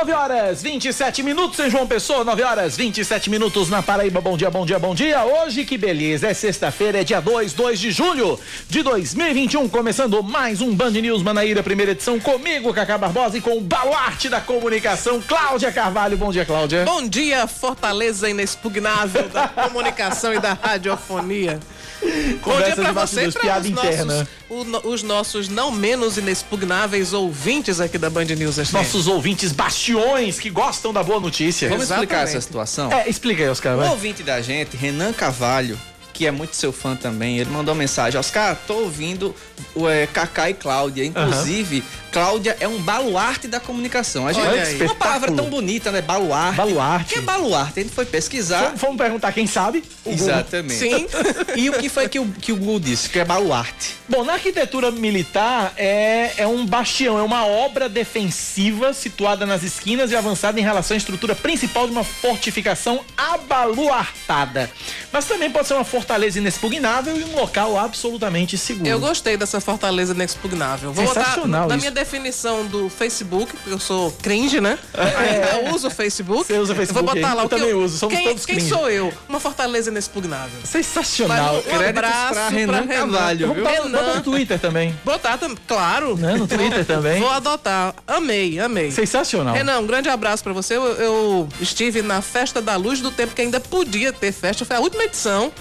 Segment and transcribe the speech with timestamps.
[0.00, 4.18] 9 horas 27 minutos em João Pessoa, 9 horas 27 minutos na Paraíba.
[4.18, 5.22] Bom dia, bom dia, bom dia.
[5.26, 10.62] Hoje que beleza, é sexta-feira, é dia 2, 2 de julho de 2021, começando mais
[10.62, 15.20] um Band News Manaíra, primeira edição, comigo, Cacá Barbosa, e com o baluarte da comunicação,
[15.20, 16.16] Cláudia Carvalho.
[16.16, 16.82] Bom dia, Cláudia.
[16.86, 21.60] Bom dia, Fortaleza inexpugnável da comunicação e da radiofonia.
[22.42, 27.80] Bom dia pra você e para os nossos, o, os nossos não menos inexpugnáveis ouvintes
[27.80, 28.72] aqui da Band News FM.
[28.72, 31.68] Nossos ouvintes bastiões que gostam da boa notícia.
[31.68, 32.10] Vamos Exatamente.
[32.12, 32.92] explicar essa situação?
[32.92, 33.78] É, explica aí, Oscar.
[33.78, 35.78] O ouvinte da gente, Renan Cavalho,
[36.20, 39.34] que é muito seu fã também, ele mandou uma mensagem: Oscar, tô ouvindo
[39.74, 41.02] o é, Cacá e Cláudia.
[41.02, 42.10] Inclusive, uhum.
[42.12, 44.26] Cláudia é um baluarte da comunicação.
[44.26, 46.02] A gente, Olha uma palavra tão bonita, né?
[46.02, 46.56] Baluarte.
[46.56, 47.04] Baluarte.
[47.04, 47.80] O que é baluarte?
[47.80, 48.74] A gente foi pesquisar.
[48.76, 49.82] Vamos, perguntar quem sabe?
[50.04, 50.74] Exatamente.
[50.74, 51.06] Sim.
[51.56, 53.08] e o que foi que o, que o Google disse?
[53.08, 53.96] Que é baluarte.
[54.06, 60.10] Bom, na arquitetura militar é, é um bastião, é uma obra defensiva situada nas esquinas
[60.10, 64.70] e avançada em relação à estrutura principal de uma fortificação abaluartada.
[65.12, 68.88] Mas também pode ser uma fortaleza inexpugnável e um local absolutamente seguro.
[68.88, 70.92] Eu gostei dessa fortaleza inexpugnável.
[70.92, 74.78] Vou Sensacional botar na minha definição do Facebook, porque eu sou cringe, né?
[75.00, 75.56] É.
[75.56, 76.46] Ainda uso o Facebook.
[76.46, 77.06] Você usa o Facebook?
[77.06, 78.70] Eu vou botar lá eu o que também eu, uso, somos quem, todos quem cringe.
[78.70, 79.12] sou eu?
[79.28, 80.60] Uma fortaleza inexpugnável.
[80.64, 81.56] Sensacional.
[81.56, 82.96] Um Créditos abraço pra Renan, pra.
[82.96, 83.52] Cavalho.
[83.52, 83.90] Renan.
[83.90, 84.94] Bota no Twitter também.
[85.04, 86.16] Botar, claro.
[86.16, 86.34] Né?
[86.36, 87.20] No Twitter também.
[87.20, 87.94] Vou adotar.
[88.06, 88.90] Amei, amei.
[88.90, 89.54] Sensacional.
[89.54, 90.76] Renan, um grande abraço pra você.
[90.76, 94.64] Eu, eu estive na Festa da Luz do Tempo que ainda podia ter festa.
[94.64, 95.52] Foi a última edição.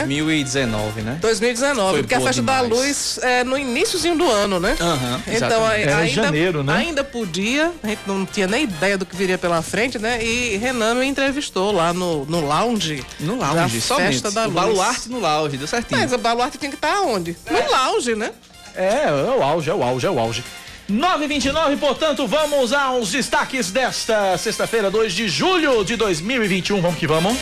[0.00, 1.18] 2019, né?
[1.20, 2.68] 2019, Foi porque a Festa demais.
[2.68, 4.76] da Luz é no iníciozinho do ano, né?
[4.80, 6.74] Uhum, então, Era ainda, janeiro, né?
[6.74, 10.22] ainda podia, a gente não tinha nem ideia do que viria pela frente, né?
[10.24, 13.04] E Renan me entrevistou lá no, no lounge.
[13.20, 14.54] No lounge, da Festa da o Luz.
[14.54, 16.00] baluarte no lounge, deu certinho.
[16.00, 17.36] Mas o baluarte tinha que estar onde?
[17.50, 18.30] No lounge, né?
[18.76, 20.44] É, é o auge, é o auge, é o auge.
[20.88, 26.80] 929, portanto, vamos aos destaques desta sexta-feira, 2 de julho de 2021.
[26.82, 27.38] Vamos que vamos.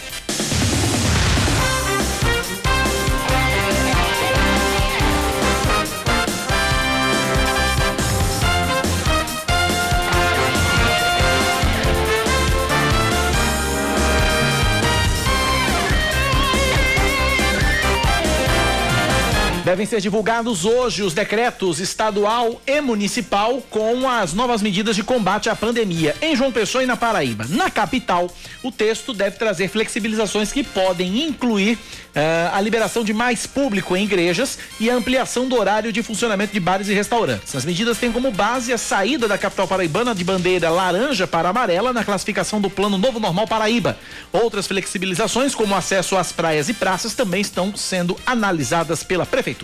[19.73, 25.49] Devem ser divulgados hoje os decretos estadual e municipal com as novas medidas de combate
[25.49, 27.47] à pandemia em João Pessoa e na Paraíba.
[27.49, 28.31] Na capital,
[28.63, 34.05] o texto deve trazer flexibilizações que podem incluir uh, a liberação de mais público em
[34.05, 37.57] igrejas e a ampliação do horário de funcionamento de bares e restaurantes.
[37.57, 41.95] As medidas têm como base a saída da capital paraibana de bandeira laranja para amarela
[41.95, 43.99] na classificação do Plano Novo Normal Paraíba.
[44.31, 49.62] Outras flexibilizações, como acesso às praias e praças, também estão sendo analisadas pela Prefeitura.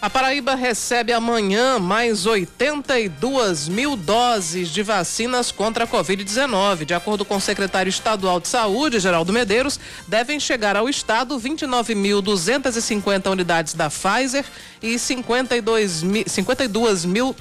[0.00, 6.84] A Paraíba recebe amanhã mais 82 mil doses de vacinas contra a Covid-19.
[6.84, 13.28] De acordo com o secretário estadual de Saúde, Geraldo Medeiros, devem chegar ao estado 29.250
[13.28, 14.44] unidades da Pfizer
[14.80, 17.06] e 52.200.
[17.06, 17.34] mil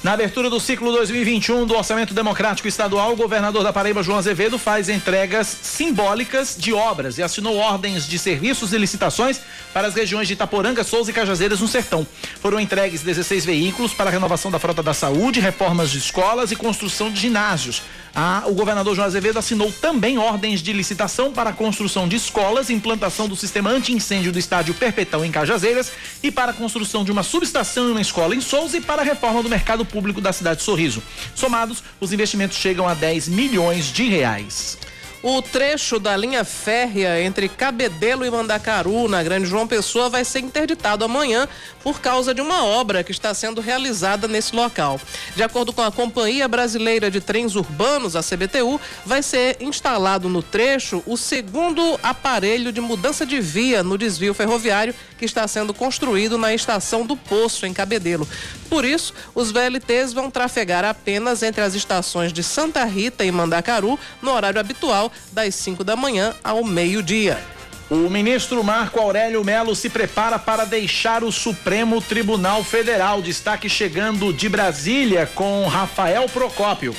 [0.03, 4.59] Na abertura do ciclo 2021 do Orçamento Democrático Estadual, o governador da Paraíba, João Azevedo,
[4.59, 9.41] faz entregas simbólicas de obras e assinou ordens de serviços e licitações
[9.73, 12.05] para as regiões de Itaporanga, Souza e Cajazeiras no Sertão.
[12.39, 16.55] Foram entregues 16 veículos para a renovação da frota da saúde, reformas de escolas e
[16.55, 17.81] construção de ginásios.
[18.19, 22.69] Ah, o governador João Azevedo assinou também ordens de licitação para a construção de escolas,
[22.69, 25.91] implantação do sistema anti-incêndio do estádio Perpetão em Cajazeiras
[26.23, 29.05] e para a construção de uma subestação em uma escola em Souza e para a
[29.05, 31.01] reforma do mercado público da cidade de Sorriso.
[31.33, 34.77] Somados, os investimentos chegam a 10 milhões de reais.
[35.23, 40.39] O trecho da linha férrea entre Cabedelo e Mandacaru, na Grande João Pessoa, vai ser
[40.39, 41.47] interditado amanhã
[41.83, 45.01] por causa de uma obra que está sendo realizada nesse local.
[45.35, 50.43] De acordo com a Companhia Brasileira de Trens Urbanos, a CBTU, vai ser instalado no
[50.43, 56.37] trecho o segundo aparelho de mudança de via no desvio ferroviário que está sendo construído
[56.37, 58.27] na estação do Poço, em Cabedelo.
[58.69, 63.97] Por isso, os VLTs vão trafegar apenas entre as estações de Santa Rita e Mandacaru
[64.21, 67.37] no horário habitual das 5 da manhã ao meio-dia.
[67.89, 73.21] O ministro Marco Aurélio Melo se prepara para deixar o Supremo Tribunal Federal.
[73.21, 76.93] Destaque chegando de Brasília com Rafael Procópio.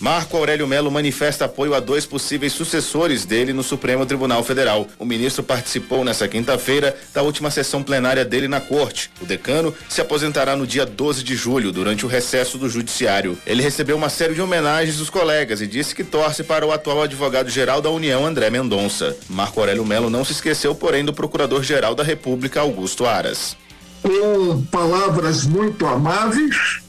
[0.00, 4.86] Marco Aurélio Melo manifesta apoio a dois possíveis sucessores dele no Supremo Tribunal Federal.
[4.96, 9.10] O ministro participou nesta quinta-feira da última sessão plenária dele na corte.
[9.20, 13.36] O decano se aposentará no dia 12 de julho, durante o recesso do judiciário.
[13.44, 17.02] Ele recebeu uma série de homenagens dos colegas e disse que torce para o atual
[17.02, 19.16] advogado-geral da União, André Mendonça.
[19.28, 23.56] Marco Aurélio Melo não se esqueceu, porém, do procurador-geral da República, Augusto Aras.
[24.00, 26.80] Com palavras muito amáveis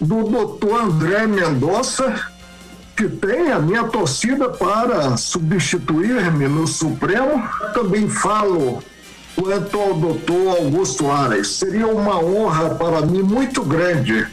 [0.00, 2.32] do doutor André Mendonça,
[2.98, 7.48] que tem a minha torcida para substituir-me no Supremo.
[7.72, 8.82] Também falo
[9.36, 11.46] quanto ao doutor Augusto Aras.
[11.46, 14.26] Seria uma honra para mim muito grande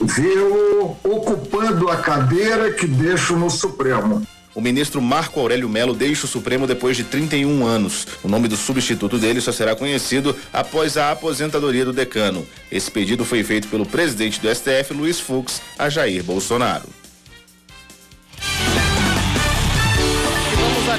[0.00, 4.24] vê-lo ocupando a cadeira que deixo no Supremo.
[4.54, 8.06] O ministro Marco Aurélio Melo deixa o Supremo depois de 31 anos.
[8.22, 12.46] O nome do substituto dele só será conhecido após a aposentadoria do decano.
[12.70, 17.03] Esse pedido foi feito pelo presidente do STF, Luiz Fux, a Jair Bolsonaro.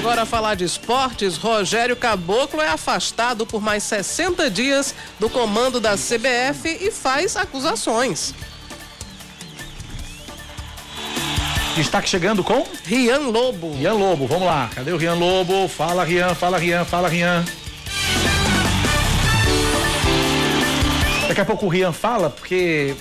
[0.05, 1.35] Agora falar de esportes.
[1.35, 8.31] Rogério Caboclo é afastado por mais 60 dias do comando da CBF e faz acusações.
[11.75, 13.73] Destaque chegando com Rian Lobo.
[13.73, 14.69] Rian Lobo, vamos lá.
[14.75, 15.67] Cadê o Rian Lobo?
[15.67, 17.43] Fala, Rian, fala, Rian, fala, Rian.
[21.27, 22.95] Daqui a pouco o Rian fala, porque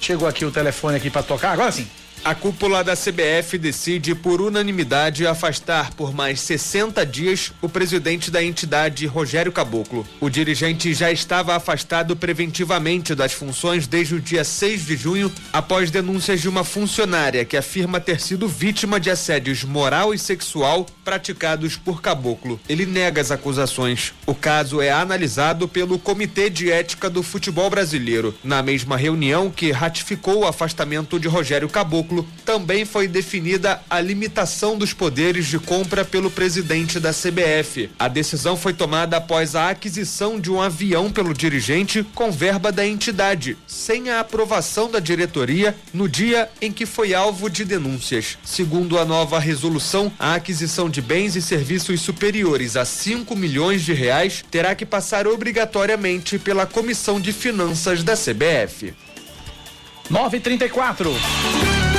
[0.00, 1.52] chegou aqui o telefone aqui para tocar.
[1.52, 1.86] Agora sim.
[2.24, 8.42] A cúpula da CBF decide por unanimidade afastar por mais 60 dias o presidente da
[8.42, 10.06] entidade, Rogério Caboclo.
[10.20, 15.90] O dirigente já estava afastado preventivamente das funções desde o dia 6 de junho, após
[15.90, 21.74] denúncias de uma funcionária que afirma ter sido vítima de assédios moral e sexual praticados
[21.74, 22.60] por Caboclo.
[22.68, 24.12] Ele nega as acusações.
[24.26, 28.34] O caso é analisado pelo Comitê de Ética do Futebol Brasileiro.
[28.44, 34.76] Na mesma reunião que ratificou o afastamento de Rogério Caboclo, também foi definida a limitação
[34.76, 37.88] dos poderes de compra pelo presidente da CBF.
[37.98, 42.86] A decisão foi tomada após a aquisição de um avião pelo dirigente com verba da
[42.86, 48.36] entidade, sem a aprovação da diretoria no dia em que foi alvo de denúncias.
[48.44, 53.92] Segundo a nova resolução, a aquisição de bens e serviços superiores a 5 milhões de
[53.92, 58.94] reais terá que passar obrigatoriamente pela Comissão de Finanças da CBF.
[60.10, 61.97] 934.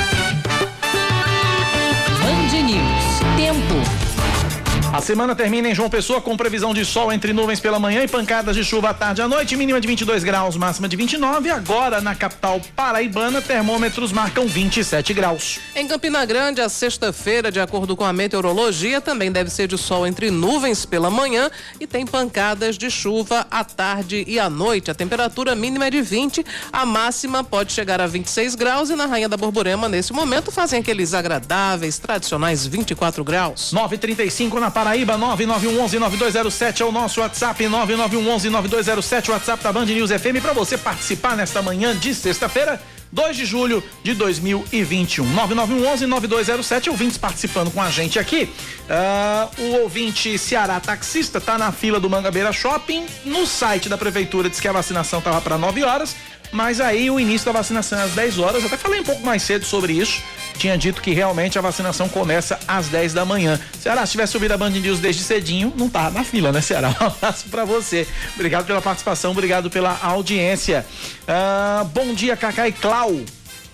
[4.92, 8.08] A semana termina em João Pessoa com previsão de sol entre nuvens pela manhã e
[8.08, 11.48] pancadas de chuva à tarde à noite, mínima de 22 graus, máxima de 29.
[11.48, 15.60] Agora, na capital paraibana, termômetros marcam 27 graus.
[15.76, 20.08] Em Campina Grande, a sexta-feira, de acordo com a meteorologia, também deve ser de sol
[20.08, 21.48] entre nuvens pela manhã
[21.78, 24.90] e tem pancadas de chuva à tarde e à noite.
[24.90, 29.06] A temperatura mínima é de 20, a máxima pode chegar a 26 graus e na
[29.06, 33.70] Rainha da Borborema, nesse momento, fazem aqueles agradáveis, tradicionais 24 graus.
[33.72, 40.40] 9:35 na Paraíba, 9911-9207 é o nosso WhatsApp, 9911-9207, o WhatsApp da Band News FM,
[40.40, 42.80] para você participar nesta manhã de sexta-feira.
[43.12, 45.26] 2 de julho de 2021.
[45.36, 48.48] 9911-9207, ouvintes participando com a gente aqui.
[48.88, 53.04] Uh, o ouvinte Ceará Taxista está na fila do Mangabeira Shopping.
[53.26, 56.16] No site da prefeitura diz que a vacinação estava para 9 horas,
[56.52, 58.64] mas aí o início da vacinação é às 10 horas.
[58.64, 60.22] Até falei um pouco mais cedo sobre isso
[60.60, 63.58] tinha dito que realmente a vacinação começa às 10 da manhã.
[63.80, 66.94] Ceará, se tivesse subido a Band News desde cedinho, não tava na fila, né, Ceará?
[67.00, 68.06] Um abraço pra você.
[68.34, 70.84] Obrigado pela participação, obrigado pela audiência.
[71.26, 73.22] Ah, bom dia, Cacá e Clau.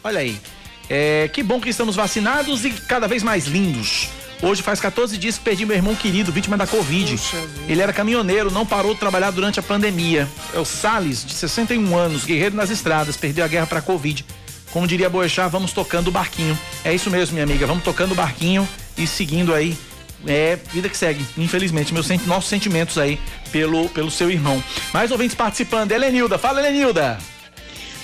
[0.04, 0.38] Olha aí.
[0.88, 4.09] É, que bom que estamos vacinados e cada vez mais lindos.
[4.43, 7.19] Hoje faz 14 dias que perdi meu irmão querido, vítima da Covid.
[7.69, 10.28] Ele era caminhoneiro, não parou de trabalhar durante a pandemia.
[10.55, 14.25] É o Salles, de 61 anos, guerreiro nas estradas, perdeu a guerra para a Covid.
[14.71, 16.59] Como diria Boechat, vamos tocando o barquinho.
[16.85, 19.76] É isso mesmo, minha amiga, vamos tocando o barquinho e seguindo aí.
[20.26, 23.19] É, vida que segue, infelizmente, meus nossos sentimentos aí
[23.52, 24.62] pelo, pelo seu irmão.
[24.93, 27.19] Mais ouvintes participando, Helenilda, fala Helenilda.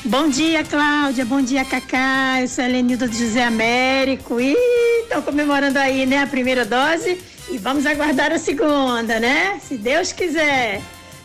[0.04, 4.40] Bom dia, Cláudia, bom dia, Cacá, eu sou a Helenilda de José Américo.
[4.40, 4.56] Ih,
[5.04, 9.60] estão comemorando aí, né, a primeira dose e vamos aguardar a segunda, né?
[9.62, 10.82] Se Deus quiser.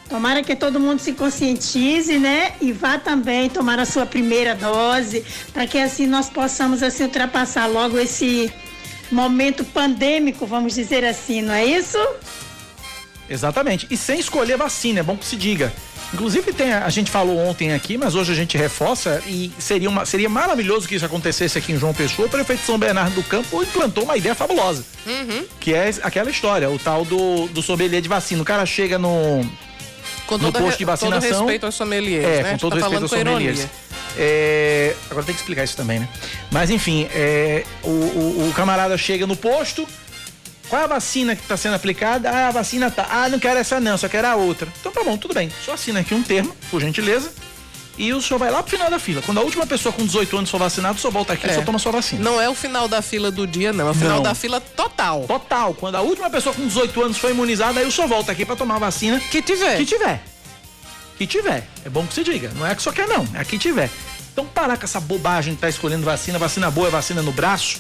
[0.07, 2.53] Tomara que todo mundo se conscientize, né?
[2.61, 7.65] E vá também tomar a sua primeira dose, para que assim nós possamos assim ultrapassar
[7.65, 8.53] logo esse
[9.11, 11.97] momento pandêmico, vamos dizer assim, não é isso?
[13.27, 13.87] Exatamente.
[13.89, 15.73] E sem escolher vacina, é bom que se diga.
[16.13, 20.05] Inclusive tem, a gente falou ontem aqui, mas hoje a gente reforça e seria, uma,
[20.05, 22.27] seria maravilhoso que isso acontecesse aqui em João Pessoa.
[22.27, 24.85] O prefeito São Bernardo do Campo implantou uma ideia fabulosa.
[25.05, 25.45] Uhum.
[25.59, 28.41] Que é aquela história, o tal do, do sommelier de vacina.
[28.41, 29.41] O cara chega no,
[30.25, 31.29] Com no posto de vacinação.
[31.29, 32.43] todo respeito aos sommeliers, É, né?
[32.43, 33.67] Com gente todo tá respeito aos com sommeliers.
[34.17, 36.07] É, agora tem que explicar isso também, né?
[36.51, 39.87] Mas enfim, é, o, o- o camarada chega no posto.
[40.69, 42.29] Qual é a vacina que está sendo aplicada?
[42.29, 43.07] Ah, a vacina tá.
[43.09, 44.67] Ah, não quero essa não, só quero a outra.
[44.79, 45.49] Então tá bom, tudo bem.
[45.65, 47.31] Só assina aqui um termo, por gentileza.
[47.97, 49.23] E o senhor vai lá pro final da fila.
[49.25, 51.53] Quando a última pessoa com 18 anos for vacinado, o senhor volta aqui e É.
[51.55, 52.23] só toma sua vacina.
[52.23, 53.87] Não é o final da fila do dia, não.
[53.87, 54.23] É o final Não.
[54.23, 55.23] da fila total.
[55.27, 55.73] Total.
[55.73, 58.55] Quando a última pessoa com 18 anos foi imunizada, aí o senhor volta aqui para
[58.55, 59.77] tomar a vacina Que tiver.
[59.77, 60.21] que tiver.
[61.17, 61.67] Que tiver.
[61.83, 62.51] É bom que se diga.
[62.55, 63.27] Não é que só quer, não.
[63.33, 63.89] É que tiver.
[64.31, 66.37] Então parar com essa bobagem de tá escolhendo vacina.
[66.37, 67.79] Vacina boa é vacina no braço.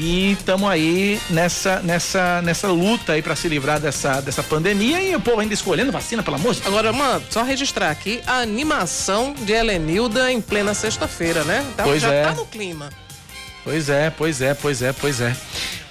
[0.00, 5.02] E estamos aí nessa, nessa, nessa luta aí para se livrar dessa, dessa pandemia.
[5.02, 6.72] E o povo ainda escolhendo vacina, pelo amor de Deus.
[6.72, 11.66] Agora, mano, só registrar aqui a animação de Helenilda em plena sexta-feira, né?
[11.74, 12.22] Então Pois já é.
[12.22, 12.90] tá no clima.
[13.64, 15.36] Pois é, pois é, pois é, pois é.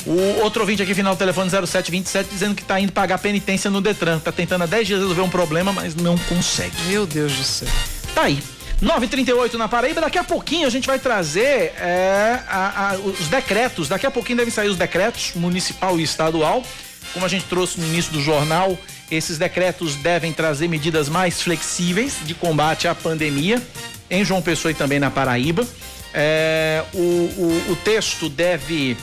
[0.05, 3.81] O outro ouvinte aqui, final do telefone 0727, dizendo que tá indo pagar penitência no
[3.81, 4.19] Detran.
[4.19, 6.81] Tá tentando há 10 dias resolver um problema, mas não consegue.
[6.87, 7.67] Meu Deus do céu.
[8.15, 8.41] Tá aí.
[8.81, 13.87] 938 na Paraíba, daqui a pouquinho a gente vai trazer é, a- a- os decretos.
[13.89, 16.63] Daqui a pouquinho devem sair os decretos municipal e estadual.
[17.13, 18.77] Como a gente trouxe no início do jornal,
[19.09, 23.61] esses decretos devem trazer medidas mais flexíveis de combate à pandemia
[24.11, 25.65] em João Pessoa e também na Paraíba.
[26.13, 28.95] É, o, o- o texto deve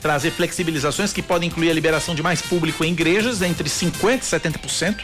[0.00, 4.24] trazer flexibilizações que podem incluir a liberação de mais público em igrejas, entre 50% e
[4.24, 4.96] 70%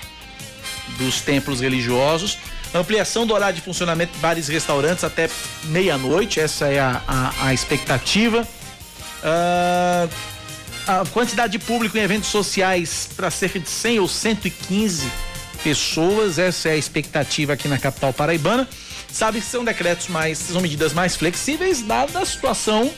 [0.98, 2.38] dos templos religiosos,
[2.80, 5.28] ampliação do horário de funcionamento de bares e restaurantes até
[5.64, 8.46] meia-noite, essa é a, a- a expectativa.
[9.22, 10.08] Ah,
[10.86, 15.06] a quantidade de público em eventos sociais para cerca de 100 ou 115
[15.62, 18.68] pessoas, essa é a expectativa aqui na capital paraibana.
[19.12, 22.90] Sabe que são decretos mais, são medidas mais flexíveis, dada a situação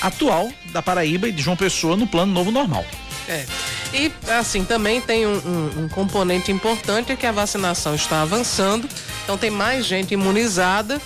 [0.00, 2.84] atual da Paraíba e de João Pessoa no plano novo normal.
[3.28, 3.44] É.
[3.92, 8.88] E, assim, também tem um, um- um componente importante é que a vacinação está avançando,
[9.26, 11.02] então tem mais gente imunizada,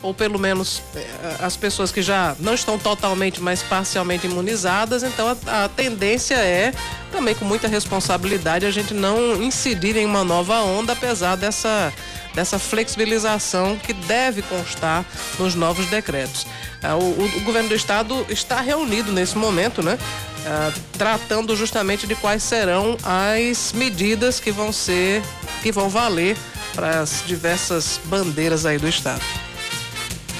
[0.00, 1.06] ou pelo menos eh,
[1.40, 6.72] as pessoas que já não estão totalmente, mas parcialmente imunizadas, então a, a tendência é,
[7.10, 11.92] também com muita responsabilidade, a gente não incidir em uma nova onda, apesar dessa,
[12.32, 15.04] dessa flexibilização que deve constar
[15.36, 16.46] nos novos decretos.
[16.80, 19.98] Ah, o- o- governo do estado está reunido nesse momento, né?
[20.46, 25.22] ah, tratando justamente de quais serão as medidas que vão ser,
[25.62, 26.36] que vão valer
[26.74, 29.22] para as diversas bandeiras aí do estado.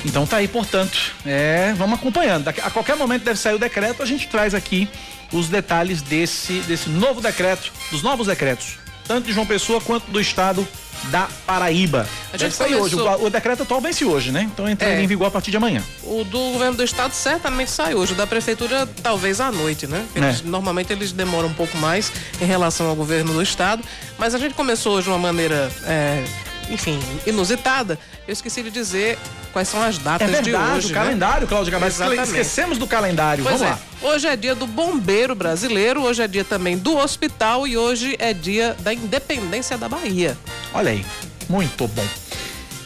[0.05, 2.49] Então tá aí, portanto, é, vamos acompanhando.
[2.49, 4.89] A qualquer momento deve sair o decreto, a gente traz aqui
[5.33, 8.77] os detalhes desse, desse novo decreto, dos novos decretos,
[9.07, 10.67] tanto de João Pessoa quanto do estado
[11.11, 12.07] da Paraíba.
[12.33, 12.95] A gente sair hoje.
[12.97, 14.43] O, o decreto atual vence hoje, né?
[14.53, 15.03] Então entra É.
[15.03, 15.83] em vigor a partir de amanhã.
[16.03, 20.05] O do governo do estado certamente sai hoje, o da prefeitura talvez à noite, né?
[20.15, 20.43] Eles- É.
[20.49, 23.83] Normalmente eles demoram um pouco mais em relação ao governo do estado,
[24.19, 26.25] mas a gente começou hoje de uma maneira, é,
[26.71, 27.99] enfim, inusitada.
[28.27, 29.19] Eu esqueci de dizer
[29.53, 30.87] quais são as É datas de verdade, hoje.
[30.87, 30.95] o né?
[30.95, 32.01] calendário, Cláudio Gabás.
[32.01, 33.45] Esquecemos do calendário.
[33.45, 33.79] Pois vamos é.
[34.03, 34.11] lá.
[34.15, 38.33] Hoje é dia do bombeiro brasileiro, hoje é dia também do hospital e hoje é
[38.33, 40.37] dia da independência da Bahia.
[40.75, 41.03] Olha aí,
[41.49, 42.05] muito bom.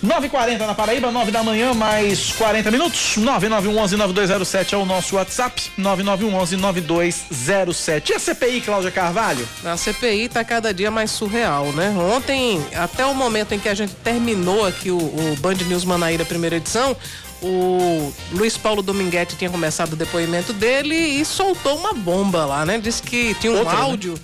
[0.05, 3.17] 9h40 na Paraíba, 9 da manhã, mais 40 minutos.
[3.19, 5.73] 9911-9207 é o nosso WhatsApp.
[5.77, 8.11] 9911-9207.
[8.11, 9.49] E a CPI, Cláudia Carvalho?
[9.65, 11.93] A CPI tá cada dia mais surreal, né?
[12.15, 16.25] Ontem, até o momento em que a gente terminou aqui o, o Band News Manaíra
[16.25, 16.97] primeira edição,
[17.43, 22.79] o Luiz Paulo Dominguete tinha começado o depoimento dele e soltou uma bomba lá, né?
[22.79, 23.81] Disse que tinha um Outra, né?
[23.81, 24.15] áudio,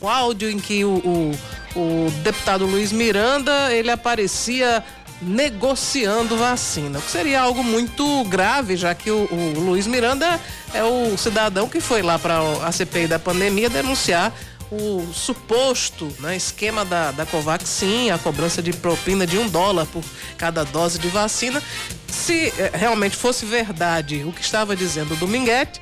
[0.00, 1.32] um áudio em que o, o,
[1.74, 4.84] o deputado Luiz Miranda, ele aparecia
[5.22, 10.40] negociando vacina, o que seria algo muito grave, já que o, o Luiz Miranda
[10.72, 14.32] é o cidadão que foi lá para a CPI da pandemia denunciar
[14.70, 20.02] o suposto né, esquema da, da Covaxin, a cobrança de propina de um dólar por
[20.36, 21.62] cada dose de vacina.
[22.08, 25.80] Se eh, realmente fosse verdade o que estava dizendo o Dominguete,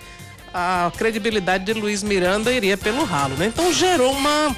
[0.52, 3.34] a credibilidade de Luiz Miranda iria pelo ralo.
[3.36, 3.46] Né?
[3.46, 4.54] Então gerou uma,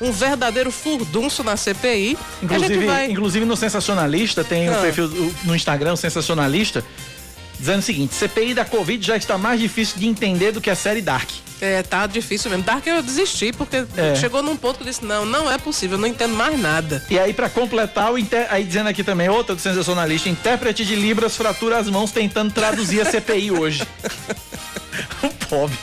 [0.00, 2.16] um verdadeiro furdunço na CPI.
[2.42, 3.10] Inclusive, vai...
[3.10, 4.78] inclusive no Sensacionalista, tem Ah.
[4.78, 6.84] o perfil no Instagram, Sensacionalista,
[7.58, 10.74] dizendo o seguinte: CPI da Covid já está mais difícil de entender do que a
[10.76, 11.28] série Dark.
[11.60, 12.64] É, tá difícil mesmo.
[12.64, 14.14] Dark eu desisti, porque É.
[14.16, 17.02] chegou num ponto que eu disse, não, não é possível, eu não entendo mais nada.
[17.08, 18.46] E aí, pra completar, o inter...
[18.50, 23.00] aí dizendo aqui também, outra do sensacionalista, intérprete de Libras fratura as mãos tentando traduzir
[23.00, 23.86] a CPI hoje.
[25.22, 25.78] o pobre.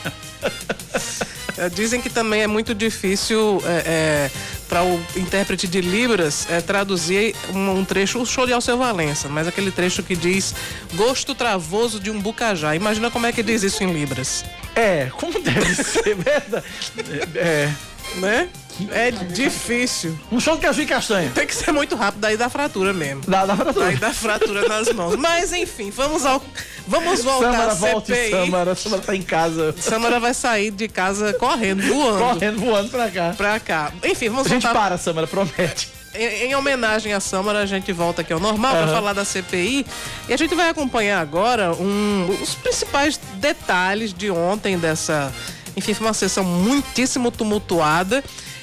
[1.62, 4.28] É, dizem que também é muito difícil é,
[4.68, 9.28] para o intérprete de Libras é, traduzir um, um trecho, o show de Alceu Valença,
[9.28, 10.54] mas aquele trecho que diz
[10.94, 12.74] gosto travoso de um bucajá.
[12.74, 14.44] Imagina como é que diz isso em Libras.
[14.74, 16.66] É, como deve ser, verdade?
[17.36, 17.72] É.
[18.16, 18.48] Né?
[18.90, 20.18] É difícil.
[20.30, 21.30] Um show de caju e castanha.
[21.34, 23.22] Tem que ser muito rápido, daí dá fratura mesmo.
[23.26, 23.86] Dá, dá fratura.
[23.86, 25.16] Daí dá fratura nas mãos.
[25.16, 26.42] Mas enfim, vamos ao.
[26.86, 28.30] Vamos voltar Samara, à volte, CPI.
[28.30, 28.74] Samara.
[28.74, 29.74] Samara tá em casa.
[29.78, 32.18] Samara vai sair de casa correndo, voando.
[32.18, 33.34] Correndo, voando pra cá.
[33.36, 33.92] Pra cá.
[34.04, 34.80] Enfim, vamos A gente voltar.
[34.80, 35.88] para, Samara, promete.
[36.14, 38.92] Em, em homenagem à Samara, a gente volta aqui ao normal para Aham.
[38.94, 39.86] falar da CPI.
[40.28, 45.32] E a gente vai acompanhar agora um, os principais detalhes de ontem dessa.
[45.74, 48.22] Enfim, foi uma sessão muitíssimo tumultuada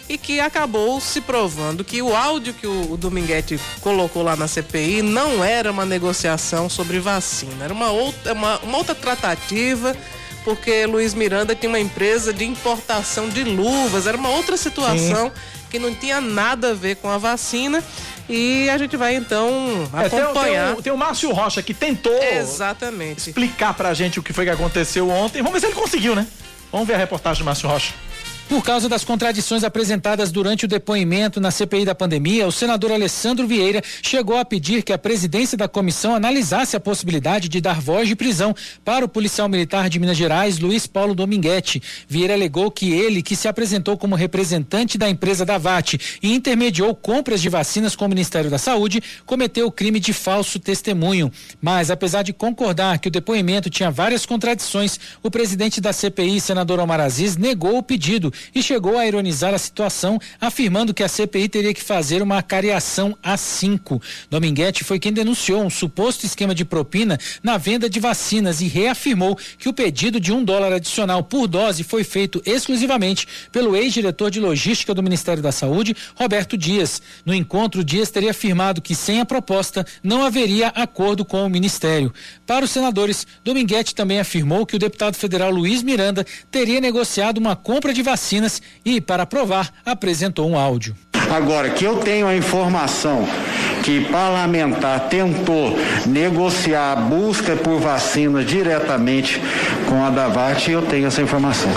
[0.10, 5.04] e que acabou se provando que o áudio que o, Dominguete colocou lá na CPI
[5.04, 9.96] não era uma negociação sobre vacina, era uma outra, uma, uma outra tratativa.
[10.46, 15.32] Porque Luiz Miranda tinha uma empresa de importação de luvas, era uma outra situação
[15.70, 17.84] que não tinha nada a ver com a vacina.
[18.28, 20.68] E a gente vai então É, tem, o- acompanhar.
[20.72, 23.30] tem, o, tem o Márcio Rocha que tentou Exatamente.
[23.30, 25.40] explicar pra gente o que foi que aconteceu ontem.
[25.44, 26.26] Vamos ver se ele conseguiu, né?
[26.72, 27.94] Vamos ver a reportagem do Márcio Rocha.
[28.50, 33.46] Por causa das contradições apresentadas durante o depoimento na CPI da pandemia, o senador Alessandro
[33.46, 38.08] Vieira chegou a pedir que a presidência da comissão analisasse a possibilidade de dar voz
[38.08, 41.80] de prisão para o policial militar de Minas Gerais, Luiz Paulo Dominguete.
[42.08, 46.96] Vieira alegou que ele, que se apresentou como representante da empresa da VAT e intermediou
[46.96, 51.32] compras de vacinas com o Ministério da Saúde, cometeu o crime de falso testemunho.
[51.62, 56.80] Mas, apesar de concordar que o depoimento tinha várias contradições, o presidente da CPI, senador
[56.80, 61.50] Omar Aziz, negou o pedido e chegou a ironizar a situação, afirmando que a CPI
[61.50, 64.02] teria que fazer uma cariação a cinco.
[64.30, 69.38] Dominguete foi quem denunciou um suposto esquema de propina na venda de vacinas e reafirmou
[69.58, 74.40] que o pedido de um dólar adicional por dose foi feito exclusivamente pelo ex-diretor de
[74.40, 77.02] logística do Ministério da Saúde, Roberto Dias.
[77.26, 82.14] No encontro, Dias teria afirmado que sem a proposta não haveria acordo com o Ministério.
[82.46, 87.56] Para os senadores, Dominguete também afirmou que o deputado federal Luiz Miranda teria negociado uma
[87.56, 88.29] compra de vacinas
[88.86, 90.96] e, para provar, apresentou um áudio.
[91.32, 93.28] Agora, que eu tenho a informação
[93.84, 99.42] que parlamentar tentou negociar a busca por vacina diretamente
[99.88, 101.72] com a Davat, eu tenho essa informação.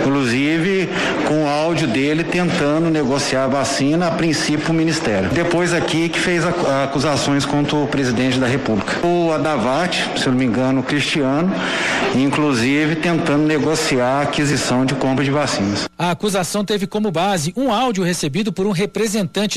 [0.00, 0.88] Inclusive,
[1.28, 5.28] com o áudio dele tentando negociar a vacina, a princípio o Ministério.
[5.30, 9.06] Depois aqui que fez ac- acusações contra o presidente da República.
[9.06, 11.52] O Adavat, se não me engano, Cristiano,
[12.14, 15.88] inclusive tentando negociar a aquisição de compra de vacinas.
[15.98, 18.91] A acusação teve como base um áudio recebido por um representante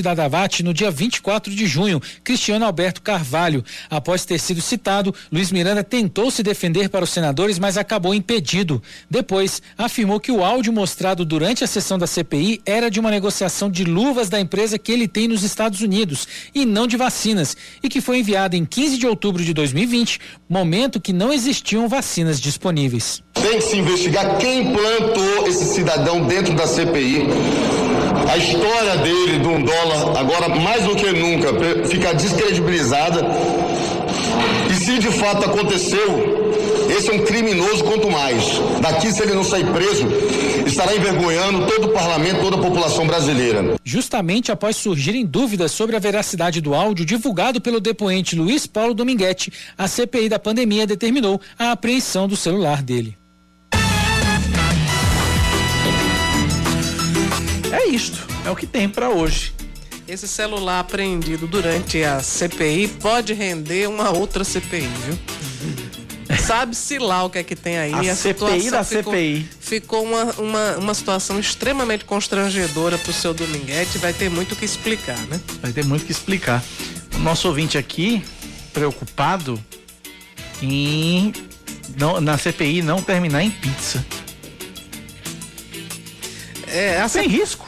[0.02, 3.64] da Davat no dia 24 de junho, Cristiano Alberto Carvalho.
[3.90, 8.82] Após ter sido citado, Luiz Miranda tentou se defender para os senadores, mas acabou impedido.
[9.10, 13.70] Depois, afirmou que o áudio mostrado durante a sessão da CPI era de uma negociação
[13.70, 17.90] de luvas da empresa que ele tem nos Estados Unidos e não de vacinas, e
[17.90, 20.20] que foi enviado em 15 de outubro de 2020,
[20.50, 23.24] momento que não existiam vacinas disponíveis.
[23.34, 27.95] Tem que se investigar quem plantou esse cidadão dentro da CPI.
[28.30, 31.50] A história dele de um dólar, agora mais do que nunca,
[31.88, 33.22] fica descredibilizada.
[34.70, 36.46] E se de fato aconteceu,
[36.90, 38.44] esse é um criminoso quanto mais.
[38.82, 40.08] Daqui, se ele não sair preso,
[40.66, 43.76] estará envergonhando todo o parlamento, toda a população brasileira.
[43.84, 49.52] Justamente após surgirem dúvidas sobre a veracidade do áudio divulgado pelo depoente Luiz Paulo Dominguete,
[49.78, 53.18] a CPI da pandemia determinou a apreensão do celular dele.
[57.76, 58.18] É isto.
[58.46, 59.54] É o que tem pra hoje.
[60.08, 65.18] Esse celular apreendido durante a CPI pode render uma outra CPI, viu?
[66.46, 67.94] Sabe-se lá o que é que tem aí.
[67.94, 69.50] A CPI da ficou, CPI.
[69.60, 73.98] Ficou uma, uma, uma situação extremamente constrangedora pro seu Dominguete.
[73.98, 75.40] Vai ter muito o que explicar, né?
[75.62, 76.64] Vai ter muito o que explicar.
[77.16, 78.24] O nosso ouvinte aqui,
[78.74, 79.60] preocupado
[80.62, 81.34] em
[81.98, 84.06] não- na CPI não terminar em pizza.
[86.68, 87.68] É, a Sem risco.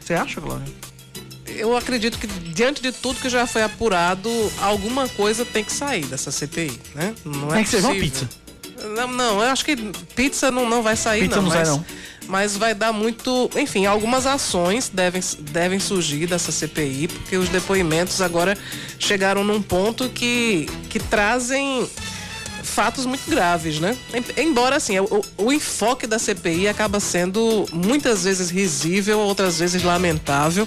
[0.00, 0.64] Você acha, Glória?
[1.46, 6.04] Eu acredito que diante de tudo que já foi apurado, alguma coisa tem que sair
[6.06, 7.14] dessa CPI, né?
[7.24, 8.28] Não Tem é que ser uma possível.
[8.96, 9.76] Não, não, eu acho que
[10.16, 11.42] pizza não, não vai sair, Pizza não.
[11.44, 11.84] não sai, mas, não.
[12.26, 13.50] mas vai dar muito.
[13.56, 18.56] Enfim, algumas ações devem, devem surgir dessa CPI, porque os depoimentos agora
[18.98, 21.88] chegaram num ponto que, que trazem
[22.72, 23.96] fatos muito graves, né?
[24.36, 30.66] Embora assim, o, o, enfoque da CPI acaba sendo muitas vezes risível, outras vezes lamentável,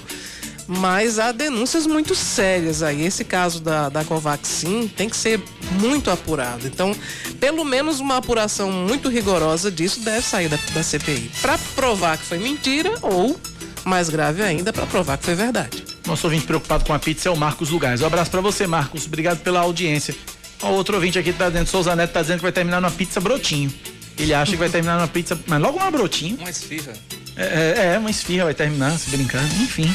[0.66, 3.04] mas há denúncias muito sérias aí.
[3.04, 5.42] Esse caso da, da Covaxin tem que ser
[5.80, 6.66] muito apurado.
[6.66, 6.94] Então,
[7.38, 11.30] pelo menos uma apuração muito rigorosa disso deve sair da, da CPI.
[11.40, 13.38] Para provar que foi mentira ou,
[13.84, 15.84] mais grave ainda, para provar que foi verdade.
[16.06, 18.00] Nosso ouvinte preocupado com a pizza é o Marcos Lugares.
[18.00, 19.06] Um abraço para você, Marcos.
[19.06, 20.14] Obrigado pela audiência.
[20.62, 23.20] O outro ouvinte aqui tá dentro, Souza Neto tá dizendo que vai terminar numa pizza
[23.20, 23.72] brotinho.
[24.18, 26.36] Ele acha que vai terminar numa pizza, mas logo uma brotinho.
[26.38, 26.92] Uma esfirra.
[27.36, 29.44] É, é, é uma esfirra vai terminar, se brincar.
[29.60, 29.94] Enfim,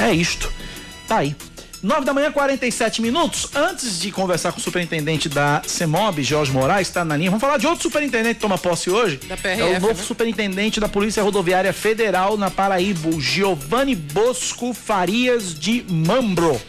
[0.00, 0.52] é isto.
[1.06, 1.36] Tá aí.
[1.82, 3.48] 9 da manhã, 47 minutos.
[3.54, 7.28] Antes de conversar com o superintendente da CEMOB, Jorge Moraes, está na linha.
[7.28, 9.16] Vamos falar de outro superintendente que toma posse hoje.
[9.28, 10.04] Da PRF, é o novo né?
[10.04, 16.60] superintendente da Polícia Rodoviária Federal na Paraíba, Giovanni Bosco Farias de Mambro.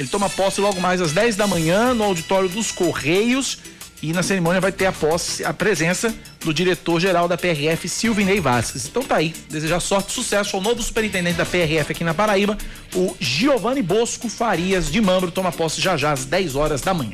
[0.00, 3.58] Ele toma posse logo mais às 10 da manhã no auditório dos Correios.
[4.02, 8.86] E na cerimônia vai ter a posse, a presença do diretor-geral da PRF, Silvinei Vasquez.
[8.86, 12.56] Então tá aí, desejar sorte e sucesso ao novo superintendente da PRF aqui na Paraíba,
[12.94, 17.12] o Giovanni Bosco Farias de Mambro, toma posse já já às 10 horas da manhã.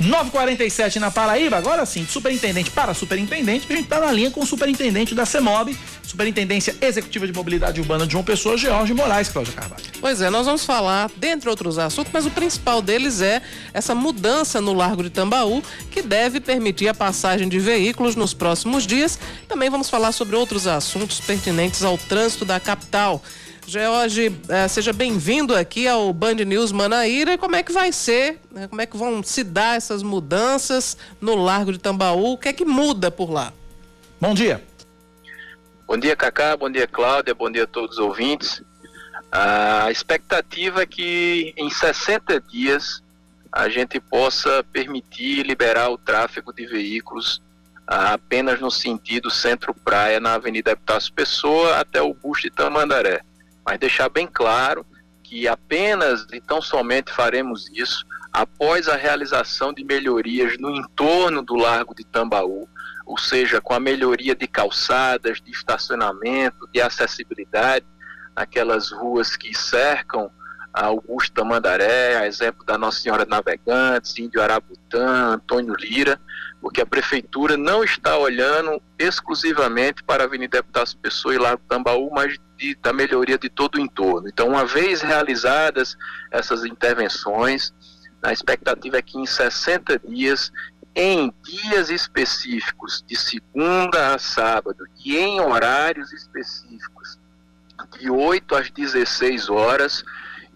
[0.00, 4.40] 947 na Paraíba, agora sim, de superintendente para superintendente, a gente tá na linha com
[4.40, 9.54] o superintendente da CEMOB, Superintendência Executiva de Mobilidade Urbana de João Pessoa, George Moraes, Cláudia
[9.54, 9.82] Carvalho.
[10.00, 13.40] Pois é, nós vamos falar, dentre outros assuntos, mas o principal deles é
[13.72, 18.86] essa mudança no Largo de Tambaú, que deve permitir a passagem de veículos nos próximos
[18.86, 19.18] dias.
[19.48, 23.22] Também vamos falar sobre outros assuntos pertinentes ao trânsito da capital.
[23.68, 27.36] George, eh, seja bem-vindo aqui ao Band News Manaíra.
[27.36, 28.40] Como é que vai ser?
[28.52, 28.68] né?
[28.68, 32.34] Como é que vão se dar essas mudanças no Largo de Tambaú?
[32.34, 33.52] O que é que muda por lá?
[34.20, 34.62] Bom dia.
[35.84, 36.56] Bom dia, Cacá.
[36.56, 37.34] Bom dia, Cláudia.
[37.34, 38.62] Bom dia a todos os ouvintes.
[39.32, 43.02] A expectativa é que em 60 dias
[43.50, 47.42] a gente possa permitir liberar o tráfego de veículos
[47.84, 53.22] ah, apenas no sentido centro-praia na Avenida Epitácio Pessoa até o Busto de Tamandaré.
[53.66, 54.86] Mas deixar bem claro
[55.22, 61.56] que apenas e tão somente faremos isso após a realização de melhorias no entorno do
[61.56, 62.68] Largo de Tambaú,
[63.04, 67.86] ou seja, com a melhoria de calçadas, de estacionamento, de acessibilidade,
[68.36, 70.30] aquelas ruas que cercam
[70.72, 76.20] a Augusto Tamandaré, a exemplo da Nossa Senhora Navegantes, Índio Arabutã, Antônio Lira,
[76.60, 82.10] porque a prefeitura não está olhando exclusivamente para a Avenida Epitácio Pessoa e Largo Tambaú,
[82.12, 84.28] mas de, da melhoria de todo o entorno.
[84.28, 85.96] Então, uma vez realizadas
[86.30, 87.72] essas intervenções,
[88.22, 90.52] a expectativa é que em 60 dias,
[90.94, 97.18] em dias específicos, de segunda a sábado, e em horários específicos,
[97.98, 100.04] de 8 às 16 horas,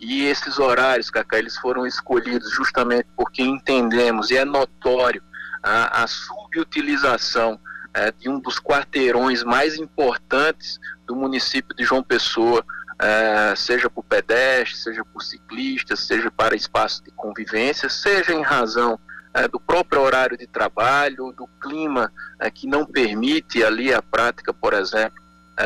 [0.00, 5.22] e esses horários, Cacá, eles foram escolhidos justamente porque entendemos, e é notório,
[5.62, 7.60] a, a subutilização
[7.92, 10.78] é, de um dos quarteirões mais importantes
[11.10, 12.64] do município de João Pessoa,
[13.02, 18.96] é, seja por pedestres, seja por ciclistas, seja para espaço de convivência, seja em razão
[19.34, 24.54] é, do próprio horário de trabalho, do clima é, que não permite ali a prática,
[24.54, 25.18] por exemplo,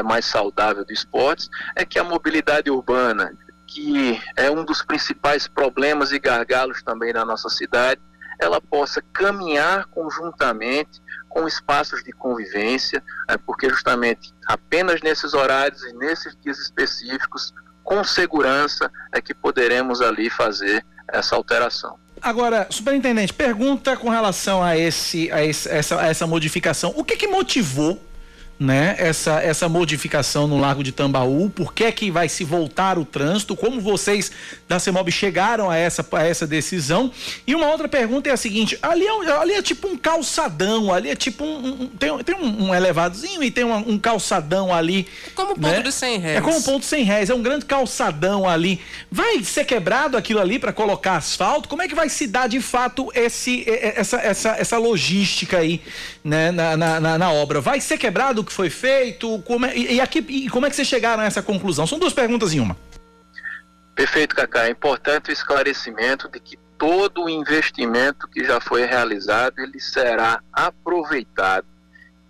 [0.02, 3.32] mais saudável de esportes, é que a mobilidade urbana,
[3.66, 8.00] que é um dos principais problemas e gargalos também na nossa cidade,
[8.40, 15.92] ela possa caminhar conjuntamente com espaços de convivência, é, porque justamente apenas nesses horários e
[15.94, 21.98] nesses dias específicos, com segurança, é que poderemos ali fazer essa alteração.
[22.22, 26.94] Agora, superintendente, pergunta com relação a, esse, a, esse, essa, a essa modificação.
[26.96, 28.00] O que que motivou
[28.64, 32.98] né, essa, essa modificação no Largo de Tambaú, por que é que vai se voltar
[32.98, 34.32] o trânsito, como vocês
[34.66, 37.12] da CEMOB chegaram a essa, a essa decisão.
[37.46, 41.10] E uma outra pergunta é a seguinte, ali é, ali é tipo um calçadão, ali
[41.10, 45.06] é tipo um, um tem, tem um, um, elevadozinho e tem um, um calçadão ali.
[45.26, 45.82] É como um ponto né?
[45.82, 46.38] de 100 réis.
[46.38, 48.80] É como um ponto de 100 réis, é um grande calçadão ali.
[49.10, 51.68] Vai ser quebrado aquilo ali para colocar asfalto?
[51.68, 55.82] Como é que vai se dar de fato esse, essa, essa, essa logística aí
[56.22, 57.60] né, na, na, na, na obra?
[57.60, 59.40] Vai ser quebrado o que foi feito?
[59.42, 61.86] Como é, e, aqui, e como é que vocês chegaram a essa conclusão?
[61.86, 62.76] São duas perguntas em uma.
[63.94, 64.66] Perfeito, Cacá.
[64.66, 70.40] É importante o esclarecimento de que todo o investimento que já foi realizado, ele será
[70.52, 71.66] aproveitado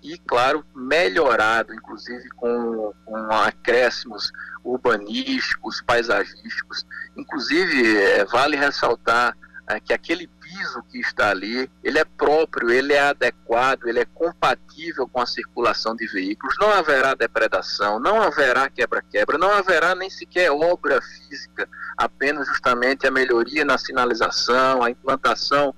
[0.02, 4.30] e, claro, melhorado, inclusive com, com acréscimos
[4.62, 6.86] urbanísticos, paisagísticos.
[7.16, 9.36] Inclusive, é, vale ressaltar
[9.68, 14.04] é, que aquele piso que está ali, ele é próprio, ele é adequado, ele é
[14.04, 20.08] compatível com a circulação de veículos, não haverá depredação, não haverá quebra-quebra, não haverá nem
[20.08, 25.74] sequer obra física, apenas justamente a melhoria na sinalização, a implantação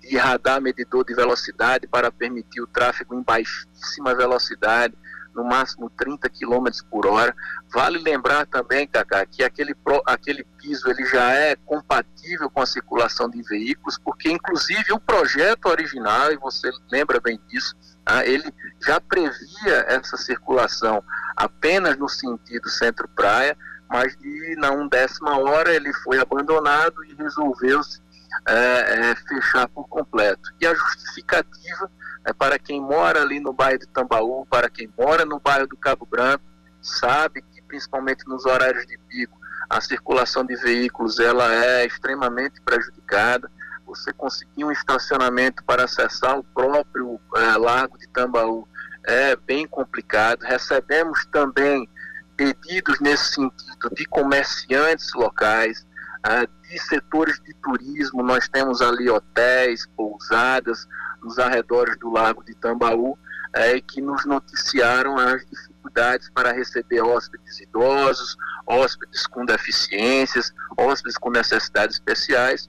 [0.00, 4.94] de radar medidor de velocidade para permitir o tráfego em baixíssima velocidade,
[5.36, 7.34] no máximo 30 km por hora.
[7.72, 13.28] Vale lembrar também, Cacá, que aquele, aquele piso ele já é compatível com a circulação
[13.28, 18.52] de veículos, porque inclusive o projeto original, e você lembra bem disso, ah, ele
[18.84, 21.04] já previa essa circulação
[21.36, 23.56] apenas no sentido centro-praia,
[23.88, 28.00] mas de na undécima hora ele foi abandonado e resolveu-se
[28.48, 30.50] é, é, fechar por completo.
[30.60, 31.90] E a justificativa
[32.26, 35.76] é para quem mora ali no bairro de Tambaú, para quem mora no bairro do
[35.76, 36.44] Cabo Branco,
[36.82, 39.38] sabe que principalmente nos horários de pico
[39.70, 43.50] a circulação de veículos ela é extremamente prejudicada.
[43.86, 48.66] Você conseguir um estacionamento para acessar o próprio é, Largo de Tambaú
[49.04, 50.42] é bem complicado.
[50.42, 51.88] Recebemos também
[52.36, 55.86] pedidos nesse sentido de comerciantes locais,
[56.22, 58.22] ah, de setores de turismo.
[58.22, 60.86] Nós temos ali hotéis, pousadas
[61.22, 63.18] nos arredores do Lago de Tambaú,
[63.52, 71.30] é, que nos noticiaram as dificuldades para receber hóspedes idosos, hóspedes com deficiências, hóspedes com
[71.30, 72.68] necessidades especiais.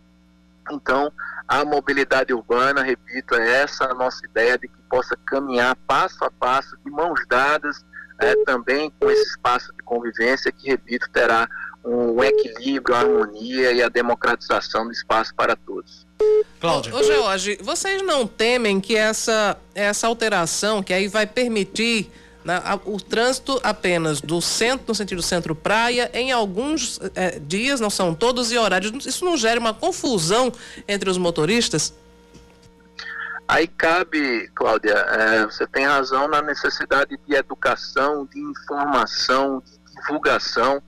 [0.71, 1.11] Então,
[1.47, 6.31] a mobilidade urbana, repito, é essa a nossa ideia de que possa caminhar passo a
[6.31, 7.85] passo, de mãos dadas,
[8.19, 11.47] é, também com esse espaço de convivência que, repito, terá
[11.83, 16.05] um equilíbrio, a harmonia e a democratização do espaço para todos.
[16.59, 16.95] Cláudio.
[16.95, 22.11] Ô, George, vocês não temem que essa, essa alteração, que aí vai permitir
[22.43, 28.15] né, o trânsito apenas do centro, no sentido centro-praia, em alguns é, dias, não são
[28.15, 30.51] todos e horários, isso não gera uma confusão
[30.87, 31.93] entre os motoristas?
[33.47, 40.81] Aí cabe, Cláudia, é, você tem razão na necessidade de educação, de informação, de divulgação.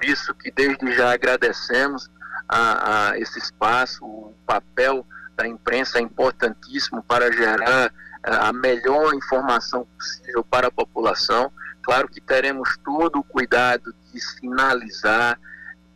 [0.00, 2.10] Por isso que desde já agradecemos
[2.48, 7.92] a, a esse espaço, o papel da imprensa é importantíssimo para gerar
[8.24, 11.52] é, a melhor informação possível para a população.
[11.82, 15.38] Claro que teremos todo o cuidado de sinalizar,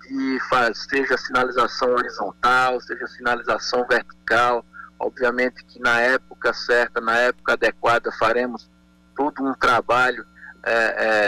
[0.02, 0.38] de
[0.74, 4.62] seja sinalização horizontal, seja sinalização vertical,
[4.98, 8.70] Obviamente que na época certa, na época adequada, faremos
[9.16, 10.24] todo um trabalho
[10.64, 10.72] é,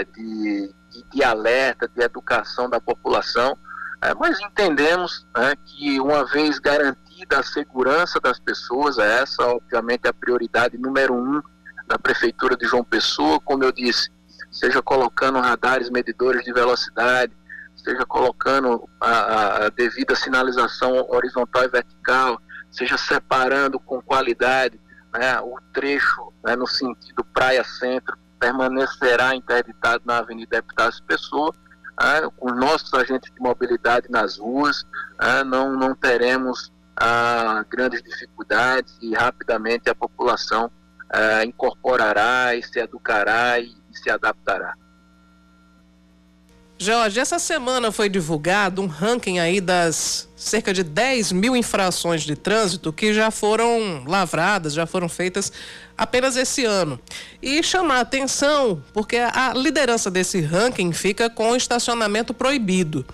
[0.00, 3.56] é, de, de, de, alerta, de educação da população,
[4.02, 10.06] é, mas entendemos né, que uma vez garantida a segurança das pessoas, é essa obviamente
[10.06, 11.42] a prioridade número um
[11.86, 14.10] da Prefeitura de João Pessoa, como eu disse,
[14.50, 17.32] seja colocando radares medidores de velocidade,
[17.76, 24.80] seja colocando a, a devida sinalização horizontal e vertical, seja separando com qualidade
[25.14, 31.54] né, o trecho né, no sentido praia-centro, permanecerá interditado na Avenida Deputados Pessoa,
[32.00, 34.84] né, com nossos agentes de mobilidade nas ruas,
[35.20, 40.70] né, não, não teremos ah, grandes dificuldades e rapidamente a população
[41.10, 44.74] ah, incorporará e se educará e, e se adaptará.
[46.78, 52.36] Jorge, essa semana foi divulgado um ranking aí das cerca de 10 mil infrações de
[52.36, 55.50] trânsito que já foram lavradas, já foram feitas
[55.96, 57.00] apenas esse ano.
[57.42, 63.06] E chamar atenção, porque a liderança desse ranking fica com estacionamento proibido.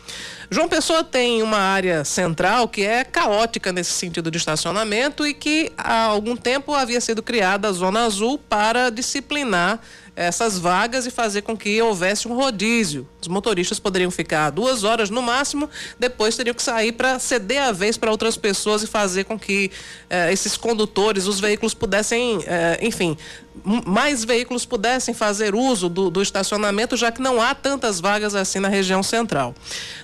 [0.51, 5.73] João Pessoa tem uma área central que é caótica nesse sentido de estacionamento e que
[5.79, 9.81] há algum tempo havia sido criada a Zona Azul para disciplinar
[10.15, 13.09] essas vagas e fazer com que houvesse um rodízio.
[13.21, 17.73] Os motoristas poderiam ficar duas horas no máximo, depois teriam que sair para ceder a
[17.73, 19.71] vez para outras pessoas e fazer com que
[20.11, 23.17] eh, esses condutores, os veículos pudessem, eh, enfim,
[23.65, 28.59] mais veículos pudessem fazer uso do, do, estacionamento, já que não há tantas vagas assim
[28.59, 29.55] na região central.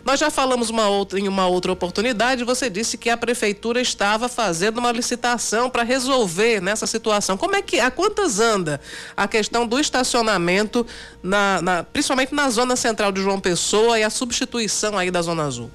[0.04, 4.28] Nós já falamos uma outra, em uma outra oportunidade, você disse que a prefeitura estava
[4.28, 7.36] fazendo uma licitação para resolver nessa situação.
[7.36, 8.80] Como é que, a quantas anda
[9.16, 10.86] a questão do estacionamento,
[11.22, 15.44] na, na, principalmente na zona central de João Pessoa e a substituição aí da Zona
[15.44, 15.70] Azul?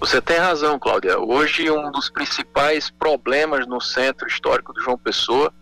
[0.00, 1.16] Você tem razão, Cláudia.
[1.20, 5.52] Hoje um dos principais problemas no centro histórico de João Pessoa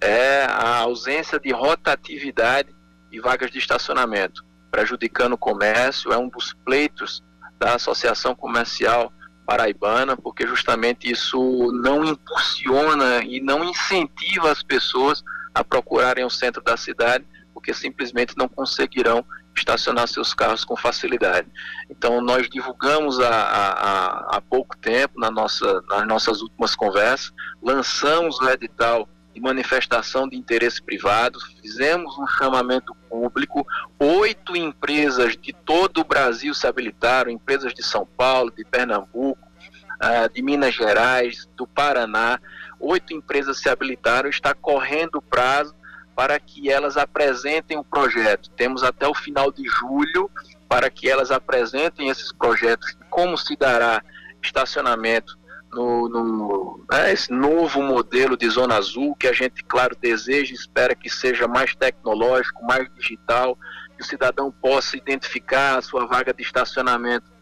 [0.00, 2.74] é a ausência de rotatividade
[3.10, 7.22] e vagas de estacionamento, prejudicando o comércio, é um dos pleitos
[7.58, 9.12] da Associação Comercial
[9.46, 15.22] Paraibana, porque justamente isso não impulsiona e não incentiva as pessoas
[15.54, 19.24] a procurarem o centro da cidade, porque simplesmente não conseguirão
[19.56, 21.48] estacionar seus carros com facilidade.
[21.88, 28.40] Então, nós divulgamos há, há, há pouco tempo, na nossa, nas nossas últimas conversas, lançamos
[28.40, 33.66] o edital de manifestação de interesse privado, fizemos um chamamento público,
[33.98, 39.48] oito empresas de todo o Brasil se habilitaram, empresas de São Paulo, de Pernambuco,
[39.94, 42.38] uh, de Minas Gerais, do Paraná.
[42.78, 45.74] Oito empresas se habilitaram, está correndo o prazo
[46.14, 48.50] para que elas apresentem o projeto.
[48.50, 50.30] Temos até o final de julho
[50.68, 54.00] para que elas apresentem esses projetos, como se dará
[54.40, 55.36] estacionamento
[55.74, 60.54] no, no né, esse novo modelo de zona azul que a gente, claro, deseja e
[60.54, 63.58] espera que seja mais tecnológico, mais digital,
[63.96, 67.32] que o cidadão possa identificar a sua vaga de estacionamento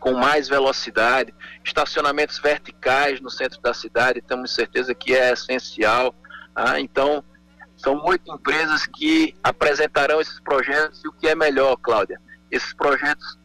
[0.00, 1.34] com mais velocidade,
[1.64, 6.14] estacionamentos verticais no centro da cidade, temos certeza que é essencial.
[6.54, 7.24] Ah, então,
[7.74, 11.02] são oito empresas que apresentarão esses projetos.
[11.02, 13.38] E o que é melhor, Cláudia, esses projetos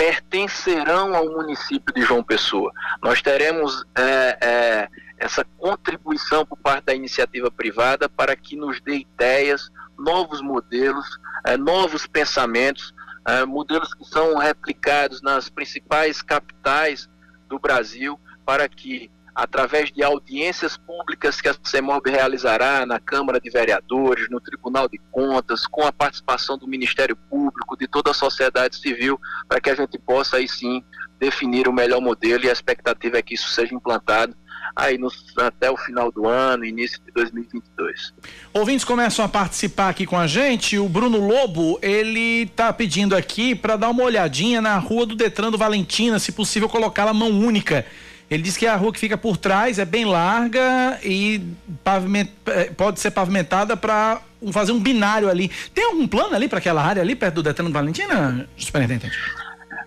[0.00, 2.72] pertencerão ao município de João Pessoa.
[3.02, 9.00] Nós teremos é, é, essa contribuição por parte da iniciativa privada para que nos dê
[9.00, 11.06] ideias, novos modelos,
[11.44, 12.94] é, novos pensamentos,
[13.28, 17.06] é, modelos que são replicados nas principais capitais
[17.46, 23.48] do Brasil, para que através de audiências públicas que a CEMOB realizará na Câmara de
[23.48, 28.76] Vereadores, no Tribunal de Contas, com a participação do Ministério Público, de toda a sociedade
[28.76, 30.84] civil, para que a gente possa aí sim
[31.18, 34.36] definir o melhor modelo e a expectativa é que isso seja implantado
[34.76, 38.12] aí no, até o final do ano, início de 2022.
[38.52, 40.78] Ouvintes começam a participar aqui com a gente.
[40.78, 45.50] O Bruno Lobo, ele tá pedindo aqui para dar uma olhadinha na rua do Detran
[45.50, 47.86] do Valentina, se possível colocá-la mão única.
[48.30, 51.44] Ele diz que a rua que fica por trás é bem larga e
[51.82, 54.20] paviment, é, pode ser pavimentada para
[54.52, 55.48] fazer um binário ali.
[55.74, 59.18] Tem algum plano ali para aquela área ali perto do Detran Valentina, superintendente?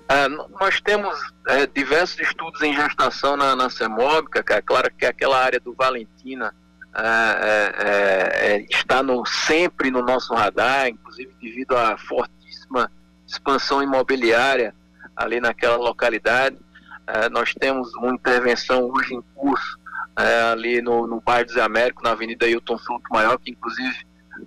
[0.10, 1.16] É, nós temos
[1.48, 6.54] é, diversos estudos em gestação na, na é claro que aquela área do Valentina
[6.96, 12.92] é, é, está no, sempre no nosso radar, inclusive devido à fortíssima
[13.26, 14.76] expansão imobiliária
[15.16, 16.58] ali naquela localidade.
[17.08, 19.78] É, nós temos uma intervenção hoje em curso
[20.18, 23.96] é, ali no, no bairro Zé Américo, na Avenida Hilton Souto Maior, que inclusive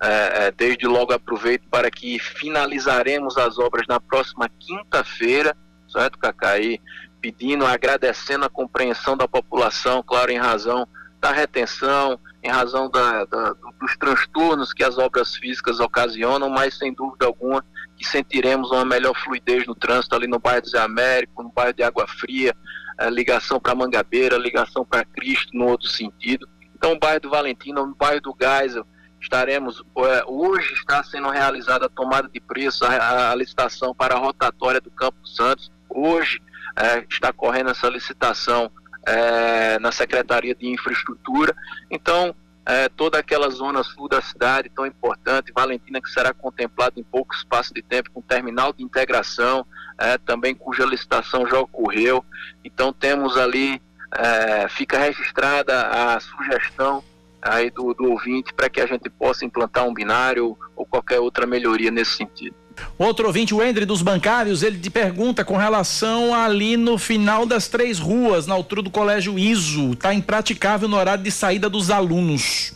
[0.03, 5.57] é, é, desde logo aproveito para que finalizaremos as obras na próxima quinta-feira,
[5.89, 6.51] certo, Cacá?
[6.51, 6.81] Aí,
[7.21, 10.87] pedindo, agradecendo a compreensão da população, claro, em razão
[11.21, 16.93] da retenção, em razão da, da, dos transtornos que as obras físicas ocasionam, mas sem
[16.93, 17.65] dúvida alguma
[17.97, 21.83] que sentiremos uma melhor fluidez no trânsito ali no bairro Zé Américo, no bairro de
[21.83, 22.55] Água Fria,
[22.99, 26.49] é, ligação para Mangabeira, ligação para Cristo no outro sentido.
[26.75, 28.87] Então, o bairro do Valentino, o bairro do Geisel,
[29.21, 34.19] estaremos, é, hoje está sendo realizada a tomada de preço, a, a licitação para a
[34.19, 35.73] rotatória do Campo Santos.
[35.89, 36.41] Hoje
[36.77, 38.71] é, está correndo essa licitação
[39.07, 41.57] é, na Secretaria de Infraestrutura.
[41.91, 42.35] Então,
[42.67, 47.33] é, toda aquela zona sul da cidade tão importante, Valentina, que será contemplado em pouco
[47.33, 49.65] espaço de tempo com terminal de integração,
[49.97, 52.25] é, também cuja licitação já ocorreu.
[52.65, 53.81] Então temos ali,
[54.19, 57.05] é, fica registrada a sugestão
[57.41, 61.47] aí do, do ouvinte para que a gente possa implantar um binário ou qualquer outra
[61.47, 62.57] melhoria nesse sentido.
[62.99, 67.69] Outro ouvinte, o Endre dos Bancários, ele te pergunta com relação ali no final das
[67.69, 72.73] três ruas, na altura do Colégio ISO, está impraticável no horário de saída dos alunos.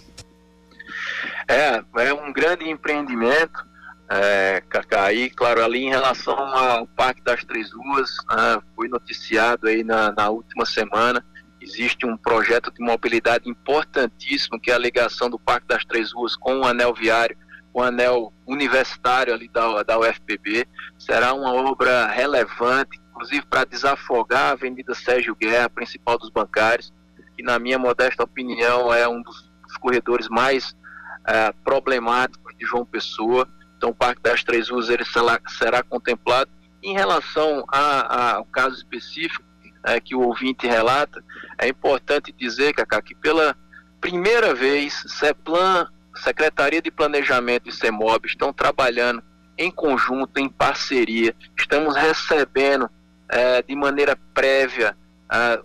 [1.49, 3.65] É, é um grande empreendimento,
[4.09, 9.83] é, Cacá, claro, ali em relação ao Parque das Três Ruas, né, foi noticiado aí
[9.83, 11.25] na, na última semana,
[11.61, 16.37] existe um projeto de mobilidade importantíssimo, que é a ligação do Parque das Três Ruas
[16.37, 17.37] com o anel viário,
[17.73, 20.67] o anel universitário ali da, da UFPB.
[20.99, 26.93] Será uma obra relevante, inclusive para desafogar a Avenida Sérgio Guerra, principal dos bancários,
[27.37, 30.75] que na minha modesta opinião é um dos, dos corredores mais
[31.27, 33.49] é, problemáticos de João Pessoa.
[33.77, 36.51] Então o Parque das Três Ruas ele será, será contemplado.
[36.83, 39.45] Em relação ao caso específico
[39.85, 41.23] é, que o ouvinte relata,
[41.59, 43.57] é importante dizer, Cacá, que pela
[44.01, 49.23] primeira vez, CEPLAN Secretaria de Planejamento e CEMOB estão trabalhando
[49.57, 51.35] em conjunto, em parceria.
[51.59, 52.91] Estamos recebendo
[53.29, 54.97] é, de maneira prévia
[55.33, 55.61] é,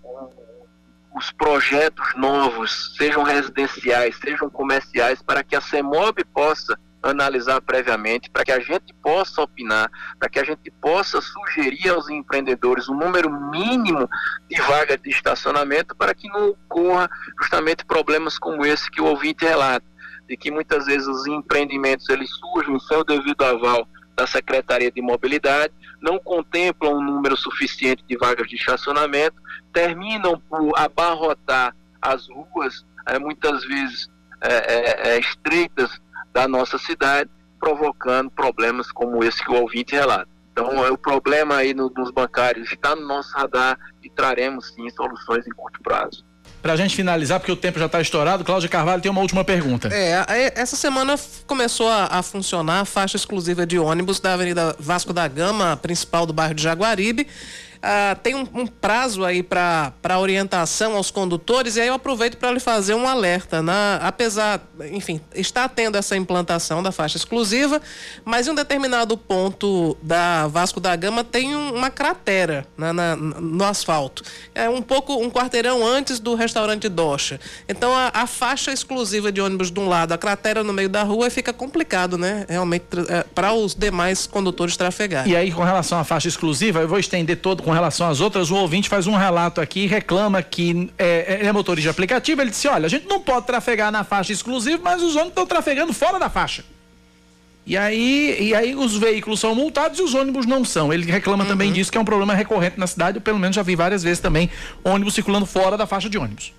[1.15, 8.43] os projetos novos, sejam residenciais, sejam comerciais, para que a CEMOB possa analisar previamente, para
[8.43, 13.31] que a gente possa opinar, para que a gente possa sugerir aos empreendedores um número
[13.31, 14.10] mínimo
[14.49, 19.45] de vagas de estacionamento para que não ocorra justamente problemas como esse que o ouvinte
[19.45, 19.86] relata
[20.28, 25.02] de que muitas vezes os empreendimentos eles surgem sem o devido aval da Secretaria de
[25.02, 29.36] Mobilidade, não contemplam um número suficiente de vagas de estacionamento,
[29.73, 34.08] terminam por abarrotar as ruas, é, muitas vezes
[34.42, 36.00] é, é, estreitas
[36.34, 40.30] da nossa cidade, provocando problemas como esse que o ouvinte relata.
[40.52, 44.90] Então, é o problema aí no, nos bancários está no nosso radar e traremos sim
[44.92, 46.23] soluções em curto prazo.
[46.66, 49.46] Para a gente finalizar, porque o tempo já está estourado, Cláudia Carvalho tem uma última
[49.46, 49.88] pergunta.
[49.94, 55.13] É, essa semana começou a, a, funcionar a faixa exclusiva de ônibus da Avenida Vasco
[55.13, 57.28] da Gama, principal do bairro de Jaguaribe.
[57.88, 62.50] Ah, tem um, um, prazo aí para orientação aos condutores, e aí eu aproveito para
[62.50, 63.62] lhe fazer um alerta.
[63.62, 64.60] Na, apesar,
[64.92, 67.79] enfim, está tendo essa implantação da faixa exclusiva,
[68.23, 73.15] mas em um determinado ponto da Vasco da Gama tem um, uma cratera na, na,
[73.15, 74.23] no asfalto.
[74.56, 77.40] É um pouco, um quarteirão antes do restaurante Docha.
[77.69, 81.04] Então a, a, faixa exclusiva de ônibus de um lado, a cratera no meio da
[81.04, 82.48] rua, fica complicado, né?
[82.50, 85.31] Realmente, é, para os demais condutores trafegarem.
[85.31, 88.50] E aí, com relação à faixa exclusiva, eu vou estender todo com relação às outras,
[88.50, 92.42] o ouvinte faz um relato aqui e reclama que é, é, é motorista de aplicativo.
[92.42, 95.46] Ele disse: olha, a gente não pode trafegar na faixa exclusiva, mas os ônibus estão
[95.46, 96.63] trafegando fora da faixa.
[97.65, 100.94] E aí, e aí os veículos são multados e os ônibus não são.
[100.94, 101.50] Ele reclama uhum.
[101.50, 103.17] também disso, que é um problema recorrente na cidade.
[103.17, 104.50] Eu, pelo menos já vi várias vezes também
[104.84, 106.54] ônibus circulando fora da faixa de ônibus.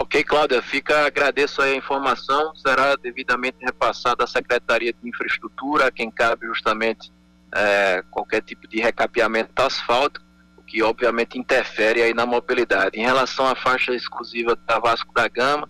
[0.00, 6.08] Ok, Cláudia, fica, agradeço a informação, será devidamente repassada à Secretaria de Infraestrutura, a quem
[6.08, 7.10] cabe justamente
[7.54, 10.24] é, qualquer tipo de recapeamento asfáltico,
[10.56, 12.98] o que obviamente interfere aí na mobilidade.
[12.98, 15.68] Em relação à faixa exclusiva da Vasco da Gama,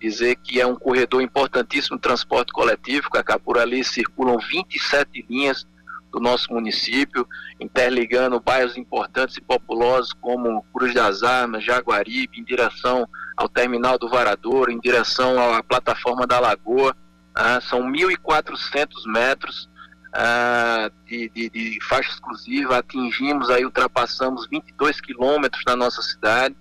[0.00, 5.66] dizer que é um corredor importantíssimo transporte coletivo, que por ali circulam 27 linhas
[6.12, 7.26] do nosso município,
[7.60, 13.06] interligando bairros importantes e populosos como Cruz das Armas, Jaguaribe, em direção
[13.36, 16.96] ao terminal do Varador, em direção à plataforma da Lagoa.
[17.34, 19.68] Ah, são 1.400 metros
[20.18, 26.56] ah, de, de, de, faixa exclusiva, atingimos aí, ultrapassamos 22 quilômetros na nossa cidade.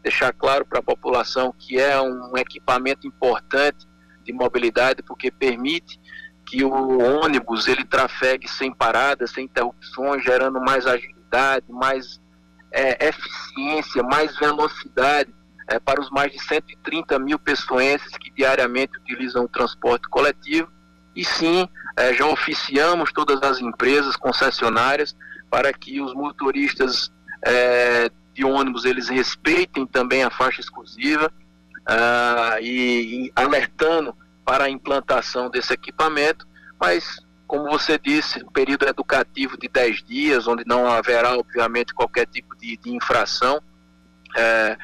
[0.00, 3.84] Deixar claro para a população que é um equipamento importante
[4.24, 6.00] de mobilidade, porque permite
[6.46, 12.20] que o ônibus ele trafegue sem paradas, sem interrupções, gerando mais agilidade, mais
[12.72, 15.34] é, eficiência, mais velocidade
[15.66, 20.70] é, para os mais de 130 mil pessoenses que diariamente utilizam o transporte coletivo.
[21.14, 25.16] E sim, é, já oficiamos todas as empresas concessionárias
[25.50, 27.10] para que os motoristas
[27.44, 31.32] é, de ônibus eles respeitem também a faixa exclusiva
[31.80, 36.46] uh, e, e, alertando para a implantação desse equipamento,
[36.78, 42.26] mas como você disse, um período educativo de 10 dias, onde não haverá obviamente qualquer
[42.26, 43.60] tipo de, de infração
[44.36, 44.78] é,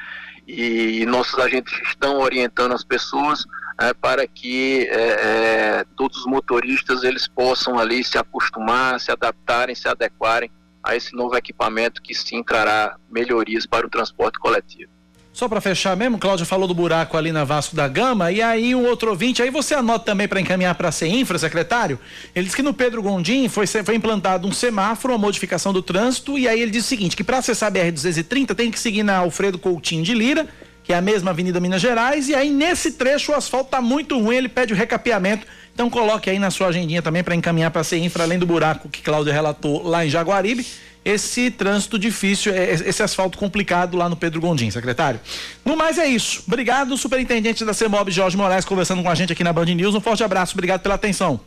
[0.45, 3.45] e nossos agentes estão orientando as pessoas
[3.79, 9.75] é, para que é, é, todos os motoristas eles possam ali se acostumar, se adaptarem,
[9.75, 10.49] se adequarem
[10.83, 14.97] a esse novo equipamento que sim trará melhorias para o transporte coletivo.
[15.37, 18.73] Só para fechar mesmo, Cláudio falou do buraco ali na Vasco da Gama, e aí
[18.73, 21.99] um outro ouvinte, aí você anota também para encaminhar para a Infra, secretário.
[22.33, 26.39] Ele disse que no Pedro Gondim foi, foi implantado um semáforo, uma modificação do trânsito,
[26.39, 29.17] e aí ele diz o seguinte: que para acessar a BR-230 tem que seguir na
[29.17, 30.47] Alfredo Coutinho de Lira,
[30.87, 34.17] que é a mesma Avenida Minas Gerais, e aí nesse trecho o asfalto tá muito
[34.17, 35.45] ruim, ele pede o recapeamento.
[35.73, 38.87] Então coloque aí na sua agendinha também para encaminhar para a Infra, além do buraco
[38.87, 40.65] que Cláudio relatou lá em Jaguaribe,
[41.03, 45.19] esse trânsito difícil, é, esse asfalto complicado lá no Pedro Gondim, secretário.
[45.65, 46.41] No mais é isso.
[46.47, 49.93] Obrigado, superintendente da CEMOB, Jorge Moraes, conversando com a gente aqui na Band News.
[49.93, 51.37] Um forte abraço, obrigado pela atenção.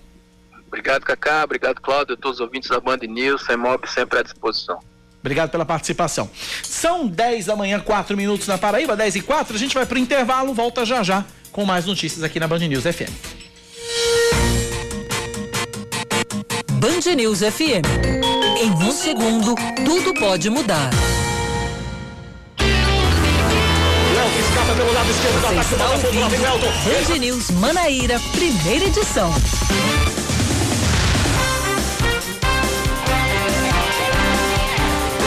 [0.69, 4.81] Obrigado, Cacá, obrigado, Cláudio, todos os ouvintes da Band News, CEMOB sempre à disposição.
[5.21, 6.31] Obrigado pela participação.
[6.63, 9.55] São 10 da manhã, 4 minutos na Paraíba, 10 e 4.
[9.55, 12.61] A gente vai para o intervalo, volta já já com mais notícias aqui na Band
[12.61, 13.11] News FM.
[16.73, 17.85] Band News FM.
[18.63, 19.55] Em um segundo,
[19.85, 20.91] tudo pode mudar.
[24.15, 27.11] Léo que escapa pelo lado esquerdo do ataque.
[27.11, 29.31] Band News Manaíra, primeira edição.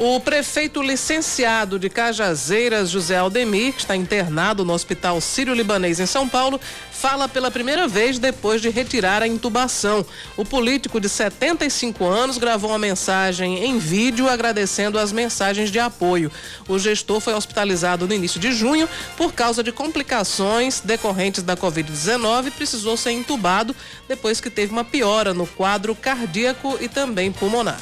[0.00, 6.28] O prefeito licenciado de Cajazeiras, José Aldemir, que está internado no Hospital Sírio-Libanês em São
[6.28, 6.60] Paulo,
[6.92, 10.06] fala pela primeira vez depois de retirar a intubação.
[10.36, 16.30] O político de 75 anos gravou uma mensagem em vídeo agradecendo as mensagens de apoio.
[16.68, 22.46] O gestor foi hospitalizado no início de junho por causa de complicações decorrentes da Covid-19
[22.46, 23.74] e precisou ser intubado
[24.06, 27.80] depois que teve uma piora no quadro cardíaco e também pulmonar.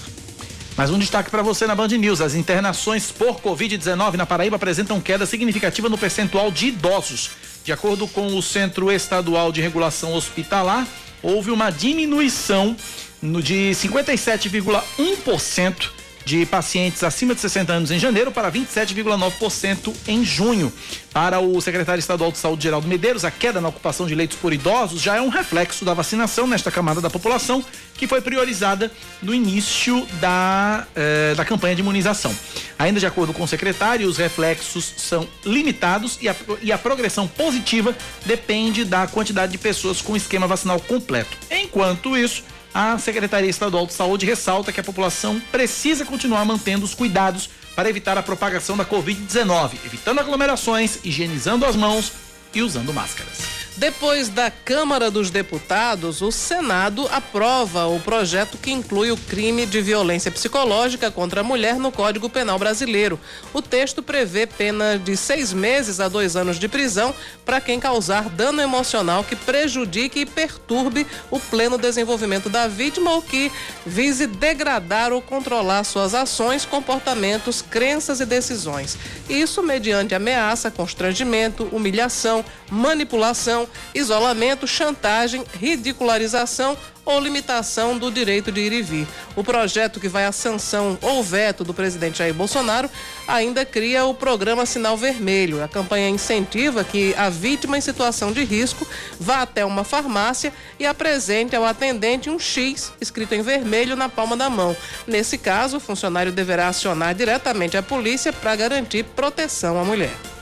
[0.76, 2.20] Mais um destaque para você na Band News.
[2.20, 7.30] As internações por Covid-19 na Paraíba apresentam queda significativa no percentual de idosos.
[7.64, 10.86] De acordo com o Centro Estadual de Regulação Hospitalar,
[11.22, 12.76] houve uma diminuição
[13.22, 15.88] de 57,1%
[16.26, 20.72] de pacientes acima de 60 anos em janeiro para 27,9% em junho.
[21.12, 24.52] Para o secretário estadual de saúde, Geraldo Medeiros, a queda na ocupação de leitos por
[24.52, 27.64] idosos já é um reflexo da vacinação nesta camada da população,
[27.94, 28.90] que foi priorizada
[29.22, 32.34] no início da, eh, da campanha de imunização.
[32.76, 37.28] Ainda de acordo com o secretário, os reflexos são limitados e a, e a progressão
[37.28, 41.38] positiva depende da quantidade de pessoas com esquema vacinal completo.
[41.48, 42.42] Enquanto isso,
[42.76, 47.88] a Secretaria Estadual de Saúde ressalta que a população precisa continuar mantendo os cuidados para
[47.88, 52.12] evitar a propagação da Covid-19, evitando aglomerações, higienizando as mãos
[52.52, 53.55] e usando máscaras.
[53.76, 59.82] Depois da Câmara dos Deputados, o Senado aprova o projeto que inclui o crime de
[59.82, 63.20] violência psicológica contra a mulher no Código Penal Brasileiro.
[63.52, 67.14] O texto prevê pena de seis meses a dois anos de prisão
[67.44, 73.20] para quem causar dano emocional que prejudique e perturbe o pleno desenvolvimento da vítima ou
[73.20, 73.52] que
[73.84, 78.96] vise degradar ou controlar suas ações, comportamentos, crenças e decisões.
[79.28, 88.72] Isso mediante ameaça, constrangimento, humilhação, manipulação isolamento, chantagem, ridicularização ou limitação do direito de ir
[88.72, 89.06] e vir.
[89.36, 92.90] O projeto que vai à sanção ou veto do presidente Jair Bolsonaro
[93.28, 95.62] ainda cria o programa Sinal Vermelho.
[95.62, 98.86] A campanha incentiva que a vítima em situação de risco
[99.20, 104.36] vá até uma farmácia e apresente ao atendente um X escrito em vermelho na palma
[104.36, 104.76] da mão.
[105.06, 110.35] Nesse caso, o funcionário deverá acionar diretamente a polícia para garantir proteção à mulher.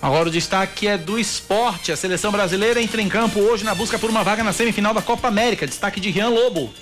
[0.00, 1.90] Agora o destaque é do esporte.
[1.90, 5.02] A seleção brasileira entra em campo hoje na busca por uma vaga na semifinal da
[5.02, 5.66] Copa América.
[5.66, 6.72] Destaque de Rian Lobo.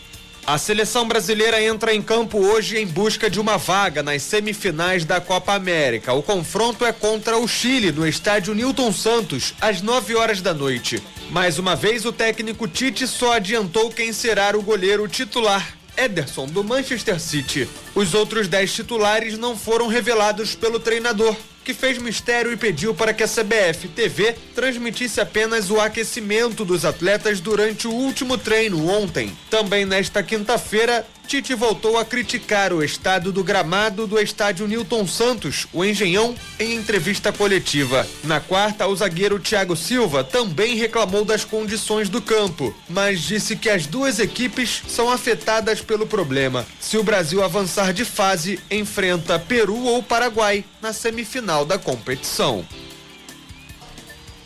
[0.46, 5.20] A seleção brasileira entra em campo hoje em busca de uma vaga nas semifinais da
[5.20, 6.12] Copa América.
[6.12, 11.02] O confronto é contra o Chile, no estádio Newton Santos, às 9 horas da noite.
[11.30, 16.62] Mais uma vez, o técnico Tite só adiantou quem será o goleiro titular, Ederson, do
[16.62, 17.68] Manchester City.
[17.92, 21.34] Os outros 10 titulares não foram revelados pelo treinador
[21.66, 26.84] que fez mistério e pediu para que a CBF TV transmitisse apenas o aquecimento dos
[26.84, 29.36] atletas durante o último treino ontem.
[29.50, 35.66] Também nesta quinta-feira, Tite voltou a criticar o estado do gramado do estádio Newton Santos,
[35.72, 38.06] o Engenhão, em entrevista coletiva.
[38.22, 43.68] Na quarta, o zagueiro Thiago Silva também reclamou das condições do campo, mas disse que
[43.68, 46.64] as duas equipes são afetadas pelo problema.
[46.78, 52.64] Se o Brasil avançar de fase, enfrenta Peru ou Paraguai na semifinal da competição.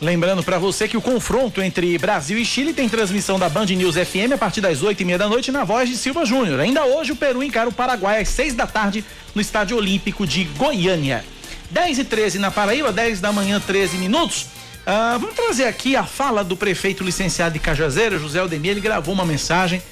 [0.01, 3.93] Lembrando para você que o confronto entre Brasil e Chile tem transmissão da Band News
[3.93, 6.59] FM a partir das oito e meia da noite na voz de Silva Júnior.
[6.59, 10.45] Ainda hoje o Peru encara o Paraguai às seis da tarde no Estádio Olímpico de
[10.45, 11.23] Goiânia.
[11.69, 14.47] 10 e 13 na Paraíba, 10 da manhã, 13 minutos.
[14.81, 18.71] Uh, vamos trazer aqui a fala do prefeito licenciado de Cajazeira, José Aldemir.
[18.71, 19.83] Ele gravou uma mensagem.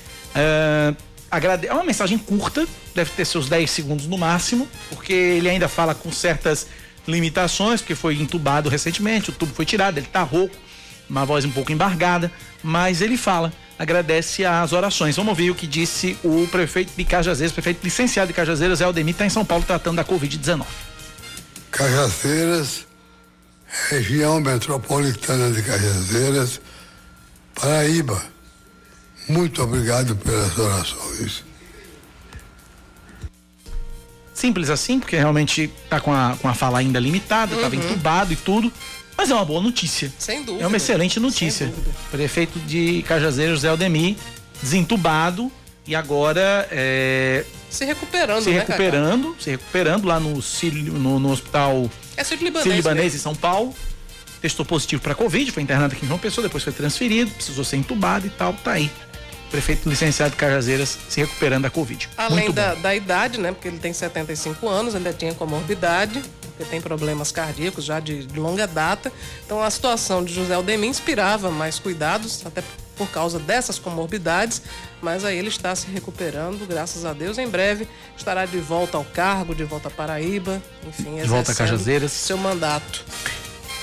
[1.29, 1.67] Agrade...
[1.67, 5.93] É uma mensagem curta, deve ter seus 10 segundos no máximo, porque ele ainda fala
[5.93, 6.65] com certas
[7.09, 10.55] limitações, porque foi entubado recentemente, o tubo foi tirado, ele tá rouco,
[11.09, 12.31] uma voz um pouco embargada,
[12.63, 15.15] mas ele fala, agradece as orações.
[15.15, 19.25] Vamos ouvir o que disse o prefeito de Cajazeiras, prefeito licenciado de Cajazeiras, Aldemir, está
[19.25, 20.65] em São Paulo tratando da Covid-19.
[21.71, 22.85] Cajazeiras,
[23.89, 26.61] região metropolitana de Cajazeiras,
[27.55, 28.21] Paraíba.
[29.27, 31.48] Muito obrigado pelas orações.
[34.39, 37.81] Simples assim, porque realmente tá com a, com a fala ainda limitada, estava uhum.
[37.81, 38.71] entubado e tudo.
[39.17, 40.13] Mas é uma boa notícia.
[40.17, 40.63] Sem dúvida.
[40.63, 41.73] É uma excelente notícia.
[42.09, 44.15] Prefeito de Cajazeiros, José Aldemir,
[44.63, 45.51] desentubado
[45.85, 51.31] e agora é, Se recuperando, se né, recuperando, se recuperando lá no, Sírio- no, no
[51.31, 53.17] hospital É Sírio-Libanês Sírio-Libanês mesmo.
[53.17, 53.75] em São Paulo.
[54.41, 57.75] Testou positivo para Covid, foi internado aqui em João Pessoa, depois foi transferido, precisou ser
[57.75, 58.89] entubado e tal, tá aí.
[59.49, 62.09] Prefeito licenciado de Cajazeiras se recuperando da Covid.
[62.15, 63.51] Além da, da idade, né?
[63.51, 68.39] Porque ele tem 75 anos, ainda tinha comorbidade, porque tem problemas cardíacos já de, de
[68.39, 69.11] longa data.
[69.45, 72.63] Então a situação de José Aldemir inspirava mais cuidados, até
[72.99, 74.61] por causa dessas comorbidades,
[75.01, 77.37] mas aí ele está se recuperando, graças a Deus.
[77.37, 77.87] Em breve
[78.17, 82.11] estará de volta ao cargo, de volta à Paraíba, enfim, De volta a Cajazeiras.
[82.11, 83.05] Seu mandato.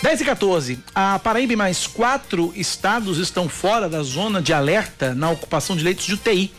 [0.03, 0.79] 10 e 14.
[0.95, 5.83] A Paraíba e mais quatro estados estão fora da zona de alerta na ocupação de
[5.83, 6.53] leitos de UTI.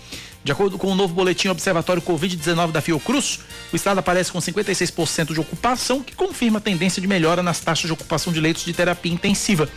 [0.43, 3.39] De acordo com o novo boletim Observatório Covid-19 da Fiocruz,
[3.71, 7.85] o estado aparece com 56% de ocupação, que confirma a tendência de melhora nas taxas
[7.85, 9.69] de ocupação de leitos de terapia intensiva.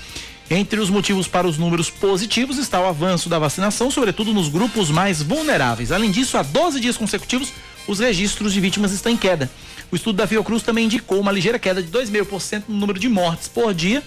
[0.49, 4.91] Entre os motivos para os números positivos está o avanço da vacinação, sobretudo nos grupos
[4.91, 5.93] mais vulneráveis.
[5.93, 7.53] Além disso, há 12 dias consecutivos,
[7.87, 9.51] os registros de vítimas estão em queda.
[9.93, 13.49] O estudo da Fiocruz também indicou uma ligeira queda de 2,5% no número de mortes
[13.49, 14.03] por dia,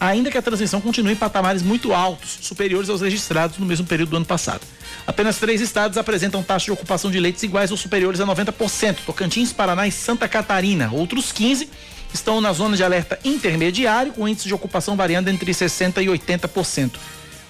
[0.00, 4.10] ainda que a transmissão continue em patamares muito altos, superiores aos registrados no mesmo período
[4.10, 4.62] do ano passado.
[5.06, 9.52] Apenas três estados apresentam taxa de ocupação de leitos iguais ou superiores a 90%: Tocantins,
[9.52, 10.90] Paraná e Santa Catarina.
[10.90, 11.68] Outros 15
[12.14, 16.92] estão na zona de alerta intermediário, com índice de ocupação variando entre 60% e 80%.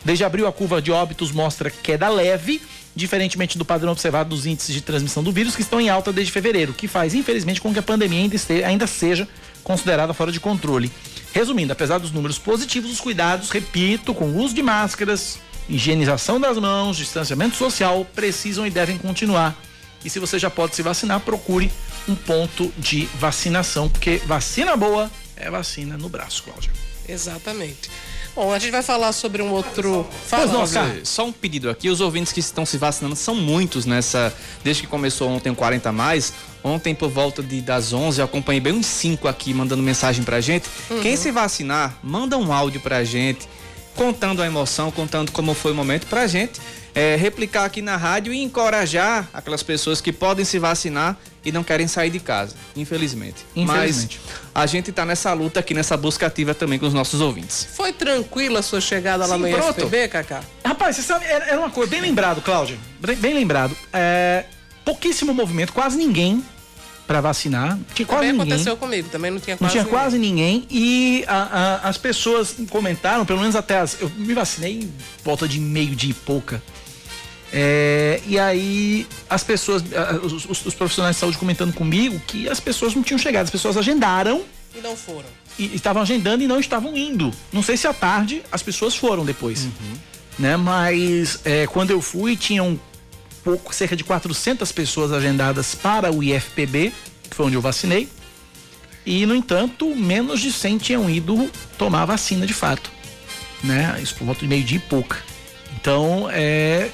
[0.04, 2.60] Desde abril, a curva de óbitos mostra queda leve,
[2.96, 6.32] diferentemente do padrão observado dos índices de transmissão do vírus, que estão em alta desde
[6.32, 9.28] fevereiro, que faz, infelizmente, com que a pandemia ainda, este- ainda seja
[9.62, 10.90] considerada fora de controle.
[11.32, 15.38] Resumindo, apesar dos números positivos, os cuidados, repito, com o uso de máscaras,
[15.68, 19.54] higienização das mãos, distanciamento social, precisam e devem continuar.
[20.04, 21.70] E se você já pode se vacinar, procure
[22.08, 26.70] um ponto de vacinação, porque vacina boa é vacina no braço, Cláudia.
[27.06, 27.90] Exatamente.
[28.36, 30.06] Bom, a gente vai falar sobre um outro.
[30.26, 30.96] Fala, nossa, Oscar.
[31.04, 34.30] só um pedido aqui, os ouvintes que estão se vacinando são muitos nessa,
[34.62, 38.26] desde que começou ontem o 40 a mais, ontem por volta de, das 11 eu
[38.26, 40.68] acompanhei bem uns 5 aqui mandando mensagem pra gente.
[40.90, 41.00] Uhum.
[41.00, 43.48] Quem se vacinar, manda um áudio pra gente,
[43.94, 46.60] contando a emoção, contando como foi o momento pra gente
[46.96, 51.62] é, replicar aqui na rádio e encorajar aquelas pessoas que podem se vacinar e não
[51.62, 53.44] querem sair de casa, infelizmente.
[53.54, 54.18] Infelizmente.
[54.24, 57.68] Mas a gente tá nessa luta aqui, nessa busca ativa também com os nossos ouvintes.
[57.76, 59.78] Foi tranquila a sua chegada lá Sim, no pronto.
[59.82, 60.40] IFPB, Cacá?
[60.64, 62.78] Rapaz, você sabe, era, era uma coisa bem lembrado, Cláudio.
[62.98, 63.76] Bem, bem lembrado.
[63.92, 64.44] É,
[64.84, 66.42] pouquíssimo movimento, quase ninguém
[67.06, 67.78] pra vacinar.
[67.94, 68.52] Tinha quase Também ninguém.
[68.54, 69.98] aconteceu comigo, também não tinha Não quase tinha ninguém.
[70.00, 74.00] quase ninguém e a- a- as pessoas comentaram, pelo menos até as.
[74.00, 74.92] Eu me vacinei em
[75.22, 76.60] volta de meio dia e pouca.
[77.52, 79.82] É, e aí as pessoas,
[80.22, 83.50] os, os- os profissionais de saúde comentando comigo que as pessoas não tinham chegado, as
[83.50, 84.42] pessoas agendaram
[84.74, 85.28] E não foram.
[85.58, 87.32] e estavam agendando e não estavam indo.
[87.52, 89.68] Não sei se à tarde as pessoas foram depois.
[90.38, 90.56] Né?
[90.56, 92.78] Mas é, quando eu fui, tinham
[93.44, 96.92] pouco, cerca de 400 pessoas agendadas para o IFPB,
[97.30, 98.08] que foi onde eu vacinei.
[99.06, 102.90] E, no entanto, menos de 100 tinham ido tomar a vacina de fato.
[103.62, 103.98] Né?
[104.02, 105.16] Isso por volta de meio-dia e pouca.
[105.80, 106.90] Então, é,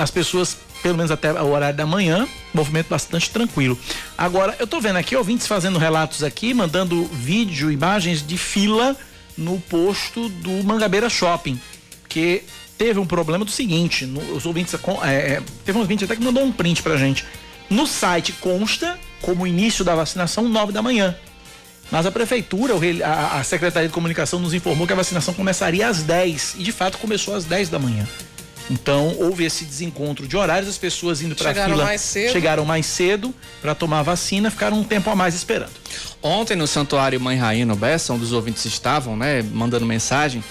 [0.00, 3.78] as pessoas, pelo menos até o horário da manhã, movimento bastante tranquilo.
[4.16, 8.96] Agora, eu tô vendo aqui ouvintes fazendo relatos aqui, mandando vídeo, imagens de fila
[9.36, 11.60] no posto do Mangabeira Shopping,
[12.08, 12.42] que
[12.76, 14.74] teve um problema do seguinte, no- os ouvintes,
[15.04, 17.24] é, é, teve um ouvinte até que mandou um print pra gente.
[17.68, 21.14] No site consta como início da vacinação 9 da manhã.
[21.90, 22.74] Mas a prefeitura,
[23.04, 26.98] a Secretaria de Comunicação nos informou que a vacinação começaria às 10 e de fato
[26.98, 28.06] começou às 10 da manhã.
[28.68, 32.32] Então houve esse desencontro de horários, as pessoas indo para a Chegaram fila mais cedo.
[32.32, 35.72] chegaram mais cedo para tomar a vacina, ficaram um tempo a mais esperando.
[36.22, 40.42] Ontem no Santuário Mãe Rainha no Bessa, onde os ouvintes estavam, né, mandando mensagem,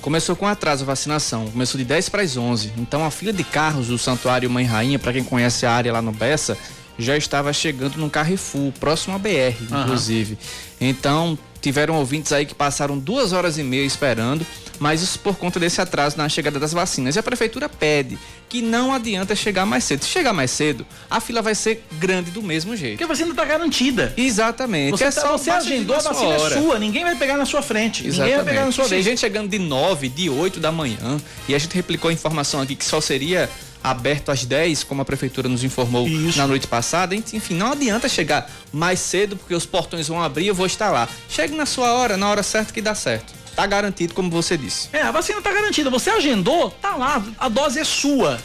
[0.00, 1.50] começou com atraso a vacinação.
[1.50, 2.72] Começou de 10 para as 11.
[2.78, 6.00] Então a fila de carros do Santuário Mãe Rainha, para quem conhece a área lá
[6.00, 6.56] no Bessa,
[6.98, 10.38] já estava chegando no Carrefour, próximo à BR, inclusive.
[10.80, 14.46] Então tiveram ouvintes aí que passaram duas horas e meia esperando,
[14.78, 17.16] mas isso por conta desse atraso na chegada das vacinas.
[17.16, 18.16] E a prefeitura pede
[18.48, 20.04] que não adianta chegar mais cedo.
[20.04, 22.92] Se chegar mais cedo, a fila vai ser grande do mesmo jeito.
[22.92, 24.14] Porque a vacina está garantida.
[24.16, 24.92] Exatamente.
[24.92, 26.60] Você, É tá- só você agendou, a vacina sua é hora.
[26.62, 28.04] sua, ninguém vai pegar na sua frente.
[28.04, 28.48] Ninguém vai Exatamente.
[28.54, 29.04] pegar na sua Tem vez.
[29.04, 31.16] gente chegando de 9, de 8 da manhã.
[31.48, 33.50] E a gente replicou a informação aqui que só seria
[33.90, 37.14] aberto às 10, como a prefeitura nos informou na noite passada.
[37.14, 40.90] Enfim, não adianta chegar mais cedo, porque os portões vão abrir e eu vou estar
[40.90, 41.08] lá.
[41.28, 43.32] Chegue na sua hora, na hora certa que dá certo.
[43.54, 44.88] Tá garantido, como você disse.
[44.92, 45.88] É, a vacina tá garantida.
[45.88, 48.38] Você agendou, tá lá, a dose é sua.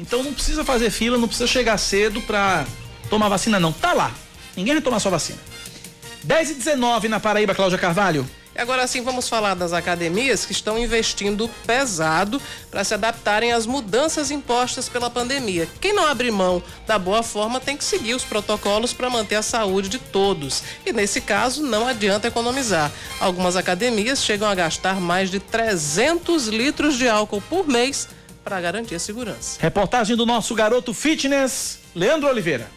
[0.00, 2.64] Então não precisa fazer fila, não precisa chegar cedo pra
[3.10, 3.72] tomar vacina, não.
[3.72, 4.10] Tá lá.
[4.56, 5.38] Ninguém vai tomar sua vacina.
[6.24, 8.28] 10 e 19 na Paraíba, Cláudia Carvalho.
[8.56, 12.40] E agora sim vamos falar das academias que estão investindo pesado
[12.70, 15.68] para se adaptarem às mudanças impostas pela pandemia.
[15.78, 19.42] Quem não abre mão da boa forma tem que seguir os protocolos para manter a
[19.42, 20.62] saúde de todos.
[20.86, 22.90] E nesse caso não adianta economizar.
[23.20, 28.08] Algumas academias chegam a gastar mais de 300 litros de álcool por mês
[28.42, 29.58] para garantir a segurança.
[29.60, 32.70] Reportagem do nosso garoto fitness, Leandro Oliveira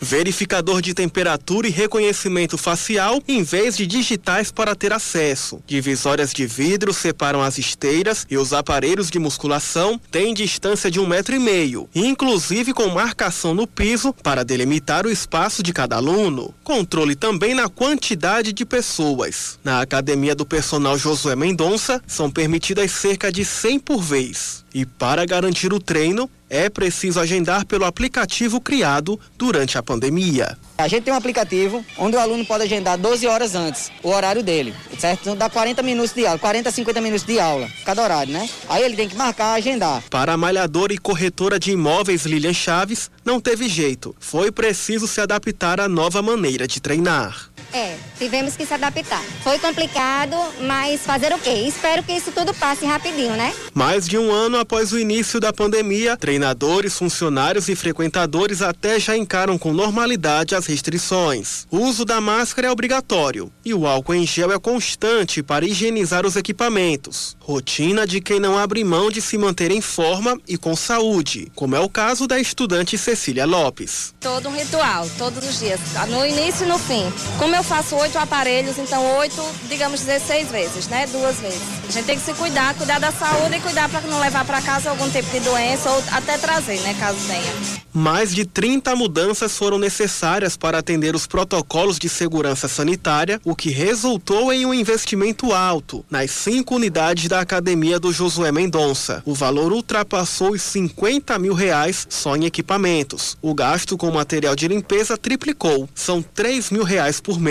[0.00, 5.62] verificador de temperatura e reconhecimento facial em vez de digitais para ter acesso.
[5.66, 11.06] Divisórias de vidro separam as esteiras e os aparelhos de musculação têm distância de um
[11.06, 16.54] metro e meio, inclusive com marcação no piso para delimitar o espaço de cada aluno.
[16.62, 19.58] Controle também na quantidade de pessoas.
[19.64, 24.64] Na academia do personal Josué Mendonça, são permitidas cerca de 100 por vez.
[24.74, 30.56] E para garantir o treino, é preciso agendar pelo aplicativo criado durante a pandemia.
[30.76, 34.42] A gente tem um aplicativo onde o aluno pode agendar 12 horas antes o horário
[34.42, 35.20] dele, certo?
[35.22, 38.48] Então dá 40 minutos de aula, 40 a 50 minutos de aula, cada horário, né?
[38.68, 40.02] Aí ele tem que marcar, agendar.
[40.10, 44.14] Para a malhadora e corretora de imóveis Lilian Chaves, não teve jeito.
[44.18, 47.53] Foi preciso se adaptar à nova maneira de treinar.
[47.74, 49.20] É, tivemos que se adaptar.
[49.42, 51.64] Foi complicado, mas fazer o quê?
[51.66, 53.52] Espero que isso tudo passe rapidinho, né?
[53.74, 59.16] Mais de um ano após o início da pandemia, treinadores, funcionários e frequentadores até já
[59.16, 61.66] encaram com normalidade as restrições.
[61.68, 66.24] O uso da máscara é obrigatório e o álcool em gel é constante para higienizar
[66.24, 67.36] os equipamentos.
[67.40, 71.74] Rotina de quem não abre mão de se manter em forma e com saúde, como
[71.74, 74.14] é o caso da estudante Cecília Lopes.
[74.20, 77.12] Todo um ritual, todos os dias, no início e no fim.
[77.36, 81.06] Como eu faço oito aparelhos, então oito, digamos 16 vezes, né?
[81.06, 81.62] Duas vezes.
[81.88, 84.60] A gente tem que se cuidar, cuidar da saúde e cuidar para não levar para
[84.60, 86.94] casa algum tipo de doença ou até trazer, né?
[86.98, 87.84] Caso tenha.
[87.92, 93.70] Mais de 30 mudanças foram necessárias para atender os protocolos de segurança sanitária, o que
[93.70, 99.22] resultou em um investimento alto nas cinco unidades da academia do Josué Mendonça.
[99.24, 103.38] O valor ultrapassou os 50 mil reais só em equipamentos.
[103.40, 105.88] O gasto com material de limpeza triplicou.
[105.94, 107.43] São 3 mil reais por mês.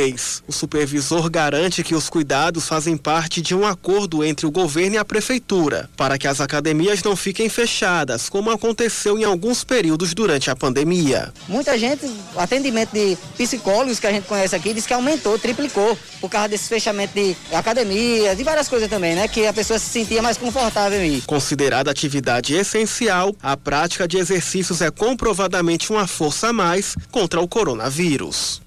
[0.47, 4.97] O supervisor garante que os cuidados fazem parte de um acordo entre o governo e
[4.97, 10.49] a prefeitura, para que as academias não fiquem fechadas, como aconteceu em alguns períodos durante
[10.49, 11.31] a pandemia.
[11.47, 15.95] Muita gente, o atendimento de psicólogos que a gente conhece aqui, diz que aumentou, triplicou,
[16.19, 19.27] por causa desse fechamento de academia, de várias coisas também, né?
[19.27, 21.21] Que a pessoa se sentia mais confortável em ir.
[21.25, 27.47] Considerada atividade essencial, a prática de exercícios é comprovadamente uma força a mais contra o
[27.47, 28.62] coronavírus.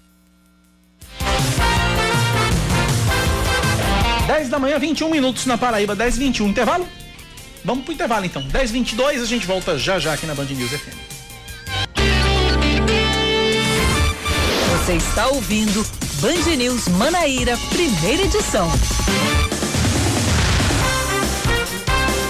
[4.27, 6.87] 10 da manhã, 21 minutos na Paraíba, 10 21 intervalo?
[7.65, 8.43] Vamos pro intervalo então.
[8.43, 11.17] 10 22 a gente volta já já aqui na Band News FM.
[14.87, 15.85] Você está ouvindo
[16.21, 18.71] Band News Manaíra, primeira edição.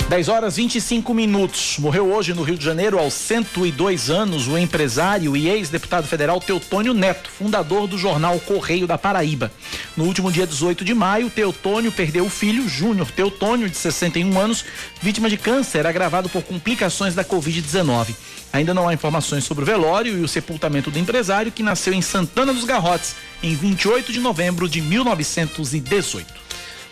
[0.09, 1.79] 10 horas 25 minutos.
[1.81, 6.95] Morreu hoje no Rio de Janeiro, aos 102 anos, o empresário e ex-deputado federal Teutônio
[6.95, 9.51] Neto, fundador do jornal Correio da Paraíba.
[9.97, 14.65] No último dia 18 de maio, Teutônio perdeu o filho, Júnior Teutônio, de 61 anos,
[15.03, 18.15] vítima de câncer agravado por complicações da Covid-19.
[18.53, 22.01] Ainda não há informações sobre o velório e o sepultamento do empresário, que nasceu em
[22.01, 26.46] Santana dos Garrotes, em 28 de novembro de 1918.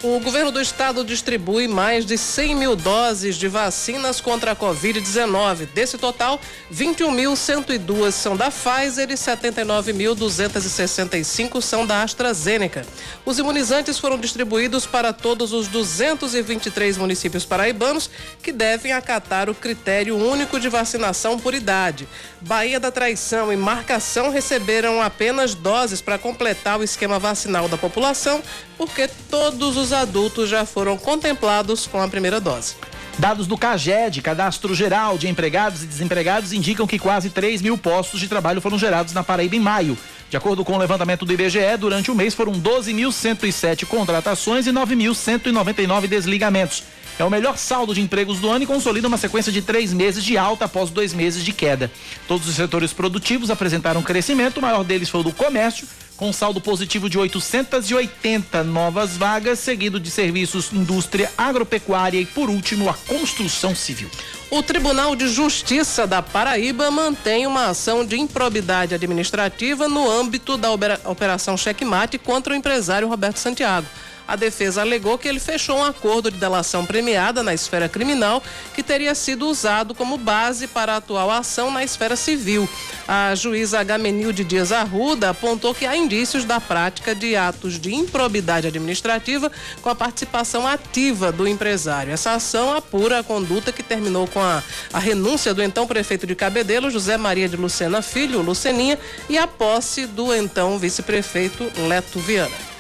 [0.07, 5.65] O governo do estado distribui mais de 100 mil doses de vacinas contra a Covid-19.
[5.73, 6.39] Desse total,
[6.71, 12.85] 21.102 são da Pfizer e 79.265 são da AstraZeneca.
[13.25, 18.11] Os imunizantes foram distribuídos para todos os 223 municípios paraibanos
[18.43, 22.07] que devem acatar o critério único de vacinação por idade.
[22.43, 28.43] Bahia da Traição e Marcação receberam apenas doses para completar o esquema vacinal da população,
[28.77, 32.75] porque todos os adultos já foram contemplados com a primeira dose.
[33.19, 38.19] Dados do CAGED, Cadastro Geral de Empregados e Desempregados, indicam que quase 3 mil postos
[38.19, 39.97] de trabalho foram gerados na Paraíba em maio.
[40.29, 46.09] De acordo com o levantamento do IBGE, durante o mês foram 12.107 contratações e 9.199
[46.09, 46.83] desligamentos.
[47.17, 50.25] É o melhor saldo de empregos do ano e consolida uma sequência de três meses
[50.25, 51.89] de alta após dois meses de queda.
[52.27, 55.87] Todos os setores produtivos apresentaram crescimento, o maior deles foi o do comércio,
[56.17, 62.89] com saldo positivo de 880 novas vagas, seguido de serviços, indústria, agropecuária e, por último,
[62.89, 64.09] a construção civil.
[64.51, 70.69] O Tribunal de Justiça da Paraíba mantém uma ação de improbidade administrativa no âmbito da
[70.71, 73.87] Operação Checkmate contra o empresário Roberto Santiago.
[74.27, 78.43] A defesa alegou que ele fechou um acordo de delação premiada na esfera criminal
[78.75, 82.69] que teria sido usado como base para a atual ação na esfera civil.
[83.07, 88.67] A juíza Agamenilde Dias Arruda apontou que há indícios da prática de atos de improbidade
[88.67, 89.53] administrativa
[89.83, 92.13] com a participação ativa do empresário.
[92.13, 94.63] Essa ação apura a conduta que terminou com a,
[94.93, 98.99] a renúncia do então prefeito de Cabedelo, José Maria de Lucena Filho, Luceninha,
[99.29, 102.74] e a posse do então vice-prefeito Leto Viana.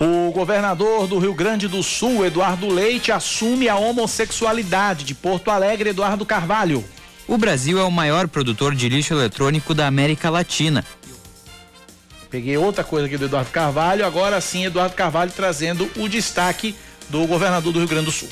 [0.00, 5.90] O governador do Rio Grande do Sul, Eduardo Leite, assume a homossexualidade de Porto Alegre,
[5.90, 6.84] Eduardo Carvalho.
[7.28, 10.84] O Brasil é o maior produtor de lixo eletrônico da América Latina.
[12.30, 16.74] Peguei outra coisa aqui do Eduardo Carvalho, agora sim, Eduardo Carvalho trazendo o destaque
[17.08, 18.28] do governador do Rio Grande do Sul.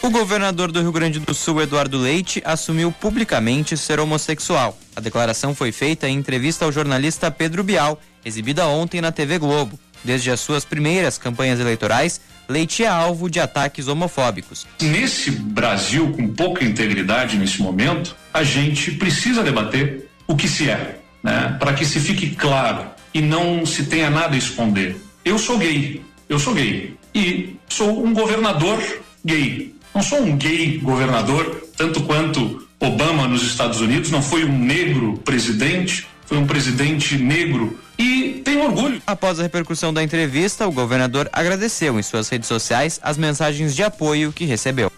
[0.00, 4.78] O governador do Rio Grande do Sul, Eduardo Leite, assumiu publicamente ser homossexual.
[4.94, 9.78] A declaração foi feita em entrevista ao jornalista Pedro Bial, exibida ontem na TV Globo.
[10.04, 14.66] Desde as suas primeiras campanhas eleitorais, Leite é alvo de ataques homofóbicos.
[14.80, 20.98] Nesse Brasil com pouca integridade nesse momento, a gente precisa debater o que se é,
[21.22, 21.56] né?
[21.58, 24.96] Para que se fique claro e não se tenha nada a esconder.
[25.24, 28.82] Eu sou gay, eu sou gay e sou um governador
[29.24, 29.74] gay.
[29.94, 35.18] Não sou um gay governador, tanto quanto Obama nos Estados Unidos não foi um negro
[35.24, 37.78] presidente, foi um presidente negro
[38.48, 39.02] tenho orgulho.
[39.06, 43.82] Após a repercussão da entrevista, o governador agradeceu em suas redes sociais as mensagens de
[43.82, 44.90] apoio que recebeu.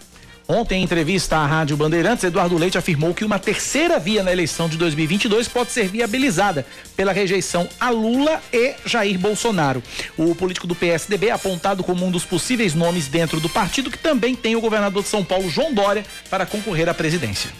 [0.49, 4.69] Ontem, em entrevista à Rádio Bandeirantes, Eduardo Leite afirmou que uma terceira via na eleição
[4.69, 9.81] de 2022 pode ser viabilizada pela rejeição a Lula e Jair Bolsonaro.
[10.17, 13.99] O político do PSDB é apontado como um dos possíveis nomes dentro do partido que
[13.99, 17.51] também tem o governador de São Paulo, João Dória, para concorrer à presidência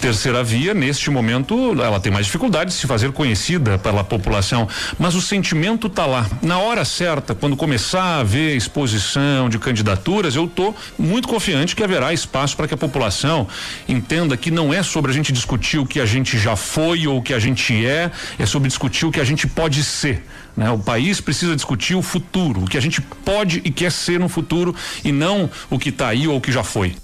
[0.00, 4.68] terceira via, neste momento, ela tem mais dificuldade de se fazer conhecida pela população,
[4.98, 6.28] mas o sentimento está lá.
[6.40, 11.82] Na hora certa, quando começar a haver exposição de candidaturas, eu estou muito confiante que
[11.82, 13.46] haverá espaço para que a população
[13.88, 17.18] entenda que não é sobre a gente discutir o que a gente já foi ou
[17.18, 20.24] o que a gente é, é sobre discutir o que a gente pode ser.
[20.56, 20.70] Né?
[20.70, 24.28] O país precisa discutir o futuro, o que a gente pode e quer ser no
[24.28, 24.74] futuro
[25.04, 26.94] e não o que está aí ou o que já foi.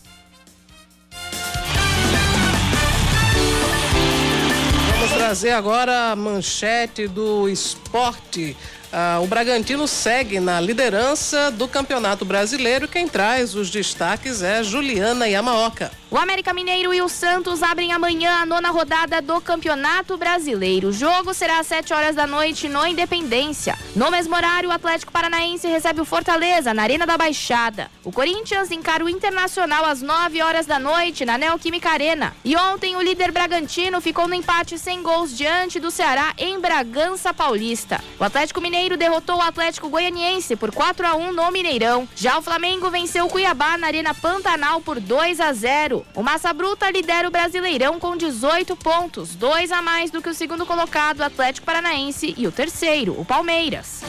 [5.34, 8.56] Trazer agora a manchete do esporte.
[8.92, 12.86] Ah, o Bragantino segue na liderança do Campeonato Brasileiro.
[12.86, 15.90] Quem traz os destaques é Juliana Yamaoka.
[16.14, 20.90] O América Mineiro e o Santos abrem amanhã a nona rodada do Campeonato Brasileiro.
[20.90, 23.76] O jogo será às 7 horas da noite no Independência.
[23.96, 27.90] No mesmo horário, o Atlético Paranaense recebe o Fortaleza na Arena da Baixada.
[28.04, 32.32] O Corinthians encara o Internacional às 9 horas da noite na Neoquímica Arena.
[32.44, 37.34] E ontem o líder Bragantino ficou no empate sem gols diante do Ceará em Bragança
[37.34, 38.00] Paulista.
[38.20, 42.08] O Atlético Mineiro derrotou o Atlético Goianiense por 4 a 1 no Mineirão.
[42.14, 46.03] Já o Flamengo venceu o Cuiabá na Arena Pantanal por 2 a 0.
[46.14, 50.34] O Massa Bruta lidera o Brasileirão com 18 pontos, dois a mais do que o
[50.34, 54.02] segundo colocado, o Atlético Paranaense, e o terceiro, o Palmeiras.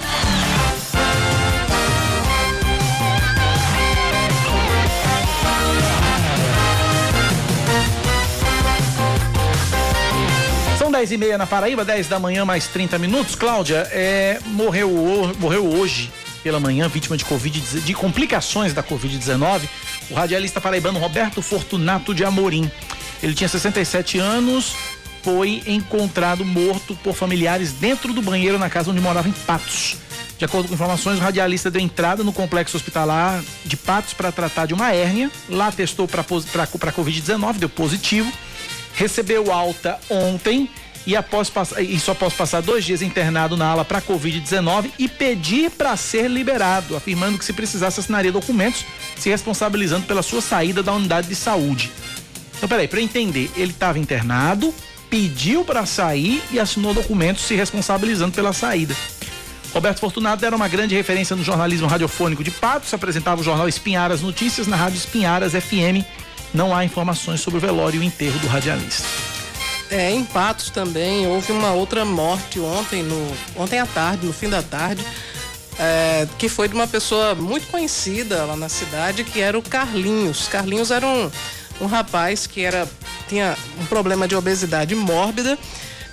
[10.78, 13.34] São 10 e meia na Paraíba, 10 da manhã, mais 30 minutos.
[13.34, 14.92] Cláudia, é, morreu,
[15.40, 16.12] morreu hoje
[16.44, 19.68] pela manhã, vítima de Covid, de complicações da Covid-19,
[20.10, 22.70] o radialista paraibano Roberto Fortunato de Amorim.
[23.24, 24.76] Ele tinha 67 anos,
[25.24, 29.98] foi encontrado morto por familiares dentro do banheiro na casa onde morava em Patos.
[30.38, 34.66] De acordo com informações, o radialista deu entrada no complexo hospitalar de Patos para tratar
[34.66, 35.32] de uma hérnia.
[35.50, 38.32] Lá testou para Covid-19, deu positivo.
[38.94, 40.70] Recebeu alta ontem
[41.06, 45.96] e após isso após passar dois dias internado na ala para Covid-19 e pedir para
[45.96, 48.86] ser liberado, afirmando que se precisasse assinaria documentos
[49.18, 51.92] se responsabilizando pela sua saída da unidade de saúde.
[52.58, 54.74] Então, peraí, para entender, ele estava internado,
[55.10, 58.96] pediu para sair e assinou documentos se responsabilizando pela saída.
[59.74, 64.22] Roberto Fortunato era uma grande referência no jornalismo radiofônico de Patos, apresentava o jornal Espinharas
[64.22, 66.06] Notícias na Rádio Espinharas FM.
[66.54, 69.25] Não há informações sobre o velório e o enterro do radialista.
[69.90, 74.50] É, em Patos também houve uma outra morte ontem, no, ontem à tarde, no fim
[74.50, 75.06] da tarde,
[75.78, 80.48] é, que foi de uma pessoa muito conhecida lá na cidade, que era o Carlinhos.
[80.48, 81.30] Carlinhos era um,
[81.82, 82.88] um rapaz que era,
[83.28, 85.58] tinha um problema de obesidade mórbida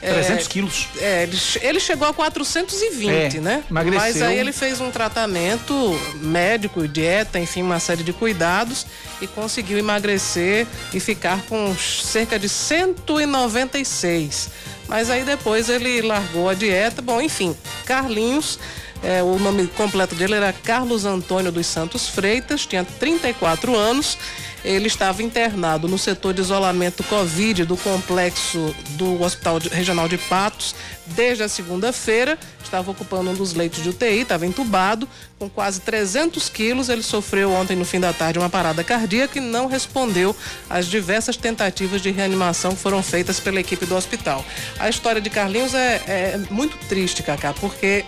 [0.02, 0.88] 300 é, quilos.
[0.98, 3.62] É, ele, ele, chegou a 420, é, né?
[3.70, 4.00] Emagreceu.
[4.00, 5.74] Mas aí ele fez um tratamento
[6.16, 8.84] médico, dieta, enfim, uma série de cuidados
[9.20, 14.50] e conseguiu emagrecer e ficar com cerca de 196.
[14.88, 18.58] Mas aí depois ele largou a dieta, bom, enfim, Carlinhos.
[19.04, 24.16] É, o nome completo dele era Carlos Antônio dos Santos Freitas, tinha 34 anos.
[24.64, 30.74] Ele estava internado no setor de isolamento Covid do complexo do Hospital Regional de Patos
[31.06, 32.38] desde a segunda-feira.
[32.62, 35.08] Estava ocupando um dos leitos de UTI, estava entubado,
[35.38, 36.88] com quase 300 quilos.
[36.88, 40.34] Ele sofreu ontem, no fim da tarde, uma parada cardíaca e não respondeu
[40.70, 44.44] às diversas tentativas de reanimação que foram feitas pela equipe do hospital.
[44.78, 48.04] A história de Carlinhos é, é muito triste, Cacá, porque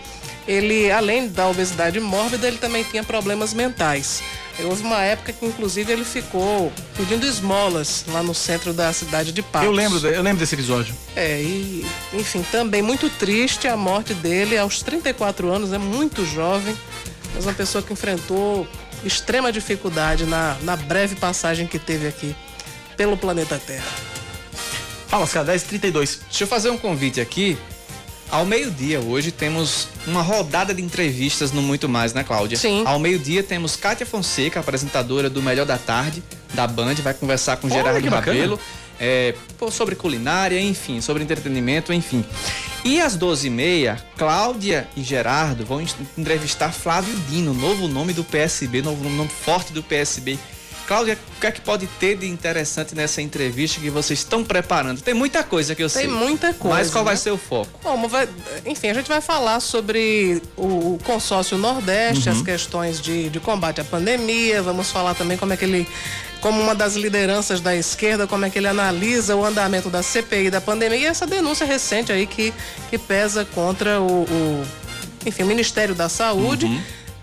[0.47, 4.23] ele, além da obesidade mórbida, ele também tinha problemas mentais.
[4.63, 9.43] Houve uma época que, inclusive, ele ficou pedindo esmolas lá no centro da cidade de
[9.43, 9.67] Patos.
[9.67, 10.95] Eu lembro, eu lembro desse episódio.
[11.17, 16.77] É, e, enfim, também muito triste a morte dele aos 34 anos, é muito jovem,
[17.35, 18.67] mas uma pessoa que enfrentou
[19.05, 22.35] extrema dificuldade na, na breve passagem que teve aqui
[22.97, 23.85] pelo planeta Terra.
[25.09, 26.21] Fala, Oscar, 10h32.
[26.29, 27.59] Deixa eu fazer um convite aqui
[28.35, 32.59] ao meio-dia, hoje, temos uma rodada de entrevistas no Muito Mais, né, Cláudia?
[32.59, 32.83] Sim.
[32.85, 36.21] Ao meio-dia, temos Kátia Fonseca, apresentadora do Melhor da Tarde,
[36.53, 38.09] da Band, vai conversar com Olha, Gerardo.
[38.09, 38.61] Rabelo.
[38.99, 39.35] É,
[39.71, 42.25] sobre culinária, enfim, sobre entretenimento, enfim.
[42.85, 45.87] E às 12h30, Cláudia e Gerardo vão en-
[46.19, 50.39] entrevistar Flávio Dino, novo nome do PSB, novo nome forte do PSB.
[50.87, 55.01] Cláudia, o que é que pode ter de interessante nessa entrevista que vocês estão preparando?
[55.01, 56.07] Tem muita coisa que eu sei.
[56.07, 57.21] Tem muita coisa, Mas qual vai né?
[57.21, 57.71] ser o foco?
[57.83, 58.29] Bom, vai-
[58.67, 62.37] enfim, a gente vai falar sobre o, consórcio Nordeste, Uhum.
[62.37, 64.63] as questões de, de combate à pandemia.
[64.63, 65.89] Vamos falar também como é que ele,
[66.41, 70.51] como uma das lideranças da esquerda, como é que ele analisa o andamento da CPI
[70.51, 72.53] da pandemia e essa denúncia recente aí que,
[72.91, 74.65] que pesa contra o, o,
[75.25, 76.67] enfim, o Ministério da Saúde.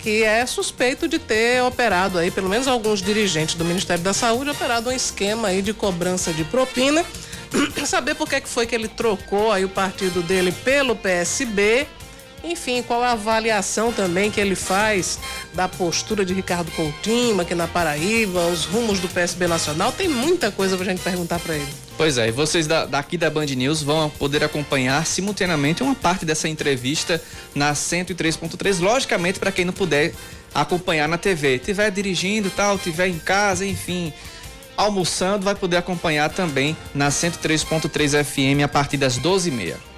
[0.02, 4.50] Que é suspeito de ter operado aí, pelo menos alguns dirigentes do Ministério da Saúde,
[4.50, 7.06] operado um esquema aí de cobrança de propina.
[7.86, 11.86] Saber por que foi que ele trocou aí o partido dele pelo PSB.
[12.44, 15.20] Enfim, qual a avaliação também que ele faz
[15.54, 19.92] da postura de Ricardo Coutinho aqui na Paraíba, os rumos do PSB Nacional?
[19.92, 21.91] Tem muita coisa pra gente perguntar pra ele.
[22.02, 26.26] Pois é, e vocês da- daqui da Band News vão poder acompanhar simultaneamente uma parte
[26.26, 27.22] dessa entrevista
[27.54, 30.12] na 103.3, logicamente para quem não puder
[30.52, 34.12] acompanhar na TV, tiver dirigindo tal, tiver em casa, enfim,
[34.76, 39.91] almoçando, vai poder acompanhar também na 103.3 FM a partir das 12h30.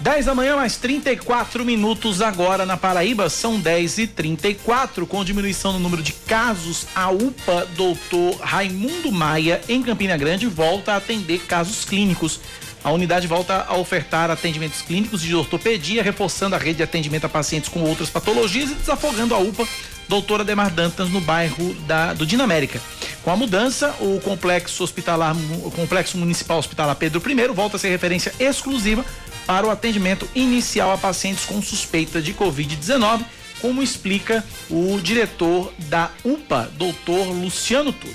[0.00, 5.74] 10 da manhã, mais 34 minutos agora na Paraíba, são 10 e 34 com diminuição
[5.74, 6.86] no número de casos.
[6.94, 12.40] A UPA Doutor Raimundo Maia, em Campina Grande, volta a atender casos clínicos.
[12.82, 17.28] A unidade volta a ofertar atendimentos clínicos de ortopedia, reforçando a rede de atendimento a
[17.28, 19.68] pacientes com outras patologias e desafogando a UPA
[20.08, 22.80] Doutora Demar Dantas no bairro da, do Dinamérica.
[23.22, 27.90] Com a mudança, o complexo hospitalar, o complexo municipal hospitalar Pedro I volta a ser
[27.90, 29.04] referência exclusiva
[29.50, 33.22] para o atendimento inicial a pacientes com suspeita de Covid-19,
[33.60, 38.14] como explica o diretor da UPA, doutor Luciano Túlio.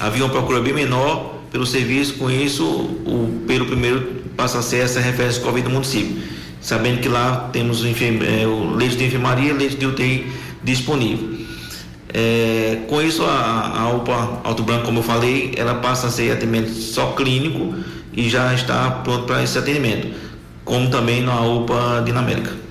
[0.00, 4.78] Havia uma procura bem menor pelo serviço, com isso o Pedro I passa a ser
[4.78, 6.22] essa referência Covid do município,
[6.62, 11.40] sabendo que lá temos o, enferme- eh, o leite de enfermaria leite de UTI disponível.
[12.08, 16.32] Eh, com isso a, a UPA Alto Branco, como eu falei, ela passa a ser
[16.32, 17.74] atendimento só clínico
[18.14, 20.24] e já está pronto para esse atendimento,
[20.64, 22.64] como também na UPA Dinamérica.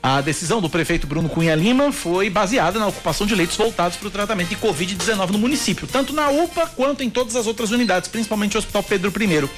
[0.00, 4.08] A decisão do prefeito Bruno Cunha Lima foi baseada na ocupação de leitos voltados para
[4.08, 8.08] o tratamento de Covid-19 no município, tanto na UPA quanto em todas as outras unidades,
[8.08, 9.50] principalmente o Hospital Pedro I.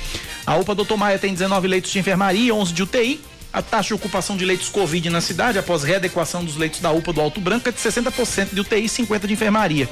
[0.46, 3.20] A UPA Doutor Maia tem 19 leitos de enfermaria e 11 de UTI.
[3.52, 7.12] A taxa de ocupação de leitos Covid na cidade, após readequação dos leitos da UPA
[7.12, 9.88] do Alto Branco, é de 60% de UTI e 50% de enfermaria.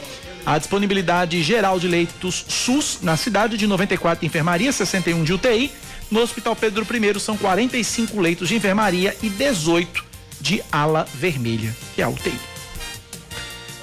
[0.46, 5.72] A disponibilidade geral de leitos SUS na cidade de 94 de enfermaria, 61 de UTI.
[6.08, 10.04] No Hospital Pedro I são 45 leitos de enfermaria e 18
[10.40, 12.38] de ala vermelha, que é a UTI.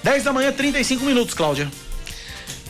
[0.04, 1.70] 10 da manhã, 35 minutos, Cláudia.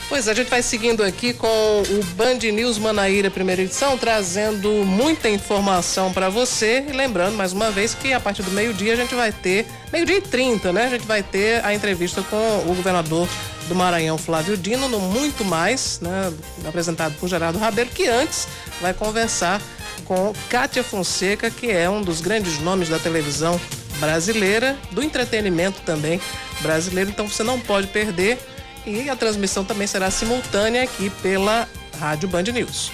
[0.07, 4.69] Pois é, a gente vai seguindo aqui com o Band News Manaíra, primeira edição, trazendo
[4.85, 6.85] muita informação para você.
[6.87, 10.17] E lembrando, mais uma vez, que a partir do meio-dia a gente vai ter, meio-dia
[10.17, 10.85] e 30, né?
[10.85, 12.37] A gente vai ter a entrevista com
[12.67, 13.27] o governador
[13.67, 16.31] do Maranhão, Flávio Dino, no Muito Mais, né?
[16.67, 18.47] Apresentado por Gerardo Rabelo, que antes
[18.79, 19.59] vai conversar
[20.05, 23.59] com Kátia Fonseca, que é um dos grandes nomes da televisão
[23.99, 26.21] brasileira, do entretenimento também
[26.61, 27.09] brasileiro.
[27.09, 28.37] Então você não pode perder.
[28.85, 31.67] E a transmissão também será simultânea aqui pela
[31.99, 32.91] Rádio Band News.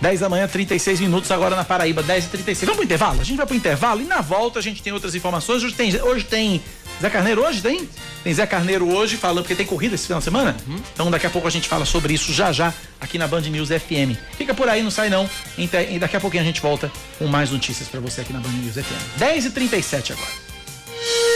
[0.00, 3.20] 10 da manhã, 36 minutos agora na Paraíba, 10 e 36 Vamos pro intervalo?
[3.20, 5.64] A gente vai pro intervalo e na volta a gente tem outras informações.
[5.64, 6.62] Hoje tem, hoje tem
[7.00, 7.88] Zé Carneiro hoje tem?
[8.24, 10.56] Tem Zé Carneiro hoje falando, porque tem corrida esse final de semana.
[10.66, 10.76] Uhum.
[10.92, 13.68] Então daqui a pouco a gente fala sobre isso já já aqui na Band News
[13.68, 14.16] FM.
[14.36, 15.28] Fica por aí, não sai não.
[15.58, 18.40] Então, e daqui a pouquinho a gente volta com mais notícias para você aqui na
[18.40, 19.20] Band News FM.
[19.20, 21.35] 10h37 agora.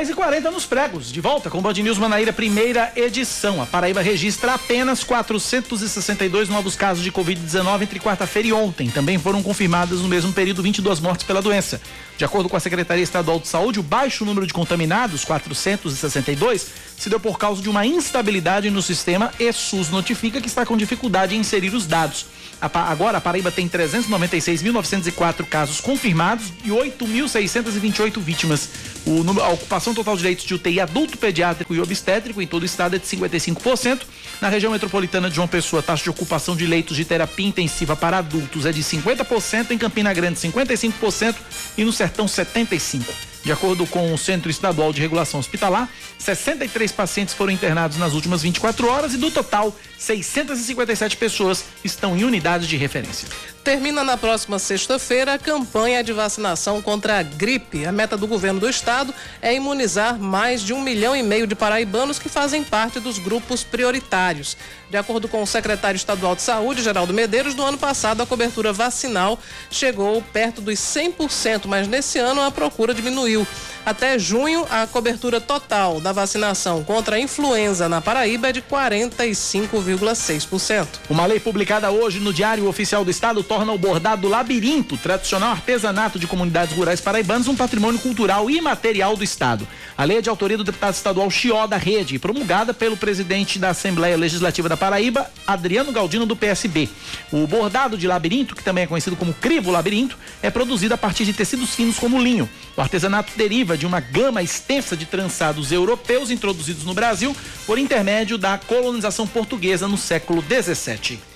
[0.00, 3.60] Dez e quarenta nos pregos, de volta com o Band News Manaíra, primeira edição.
[3.60, 8.88] A Paraíba registra apenas 462 novos casos de Covid-19 entre quarta-feira e ontem.
[8.88, 11.82] Também foram confirmadas no mesmo período 22 mortes pela doença.
[12.16, 17.10] De acordo com a Secretaria Estadual de Saúde, o baixo número de contaminados, 462, se
[17.10, 21.36] deu por causa de uma instabilidade no sistema e SUS notifica que está com dificuldade
[21.36, 22.24] em inserir os dados.
[22.60, 28.68] Agora, a Paraíba tem 396.904 casos confirmados e 8.628 vítimas.
[29.06, 32.66] O a ocupação total de leitos de UTI adulto, pediátrico e obstétrico em todo o
[32.66, 34.00] estado é de 55%.
[34.40, 37.96] Na região metropolitana de João Pessoa, a taxa de ocupação de leitos de terapia intensiva
[37.96, 41.34] para adultos é de 50%, em Campina Grande 55%
[41.78, 43.29] e no Sertão 75%.
[43.42, 45.88] De acordo com o Centro Estadual de Regulação Hospitalar,
[46.18, 52.24] 63 pacientes foram internados nas últimas 24 horas e do total, 657 pessoas estão em
[52.24, 53.28] unidades de referência.
[53.64, 57.84] Termina na próxima sexta-feira a campanha de vacinação contra a gripe.
[57.84, 61.54] A meta do governo do estado é imunizar mais de um milhão e meio de
[61.54, 64.56] paraibanos que fazem parte dos grupos prioritários.
[64.90, 68.72] De acordo com o secretário estadual de saúde, Geraldo Medeiros, no ano passado a cobertura
[68.72, 69.38] vacinal
[69.70, 73.46] chegou perto dos 100%, mas nesse ano a procura diminuiu.
[73.86, 80.86] Até junho, a cobertura total da vacinação contra a influenza na Paraíba é de 45,6%.
[81.08, 86.18] Uma lei publicada hoje no Diário Oficial do Estado torna o bordado labirinto, tradicional artesanato
[86.18, 89.66] de comunidades rurais paraibanas, um patrimônio cultural e material do Estado.
[89.96, 93.70] A lei é de autoria do deputado estadual Chió da Rede, promulgada pelo presidente da
[93.70, 96.88] Assembleia Legislativa da Paraíba, Adriano Galdino do PSB.
[97.30, 101.26] O bordado de labirinto, que também é conhecido como crivo labirinto, é produzido a partir
[101.26, 102.48] de tecidos finos como linho.
[102.74, 108.38] O artesanato deriva de uma gama extensa de trançados europeus introduzidos no Brasil por intermédio
[108.38, 111.29] da colonização portuguesa no século 17.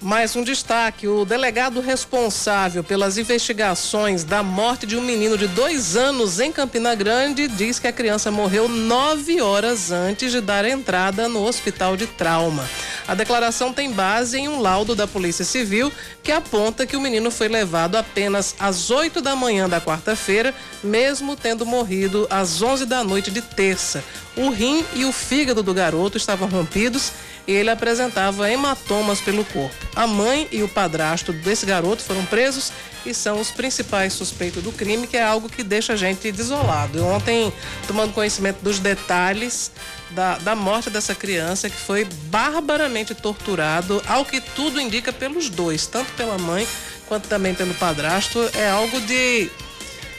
[0.00, 5.96] Mais um destaque: o delegado responsável pelas investigações da morte de um menino de dois
[5.96, 11.28] anos em Campina Grande diz que a criança morreu nove horas antes de dar entrada
[11.28, 12.68] no hospital de trauma.
[13.08, 15.90] A declaração tem base em um laudo da Polícia Civil
[16.22, 21.34] que aponta que o menino foi levado apenas às 8 da manhã da quarta-feira, mesmo
[21.34, 24.04] tendo morrido às 11 da noite de terça.
[24.36, 27.10] O rim e o fígado do garoto estavam rompidos
[27.52, 29.74] ele apresentava hematomas pelo corpo.
[29.96, 32.70] A mãe e o padrasto desse garoto foram presos
[33.06, 37.02] e são os principais suspeitos do crime, que é algo que deixa a gente desolado.
[37.04, 37.50] Ontem,
[37.86, 39.70] tomando conhecimento dos detalhes
[40.10, 45.86] da, da morte dessa criança, que foi barbaramente torturado, ao que tudo indica pelos dois,
[45.86, 46.66] tanto pela mãe
[47.06, 49.50] quanto também pelo padrasto, é algo de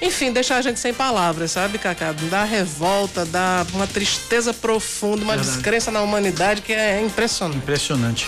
[0.01, 2.13] enfim, deixar a gente sem palavras, sabe, Cacá?
[2.29, 5.55] Dá revolta, dá uma tristeza profunda, uma Verdade.
[5.55, 7.57] descrença na humanidade que é impressionante.
[7.57, 8.27] Impressionante.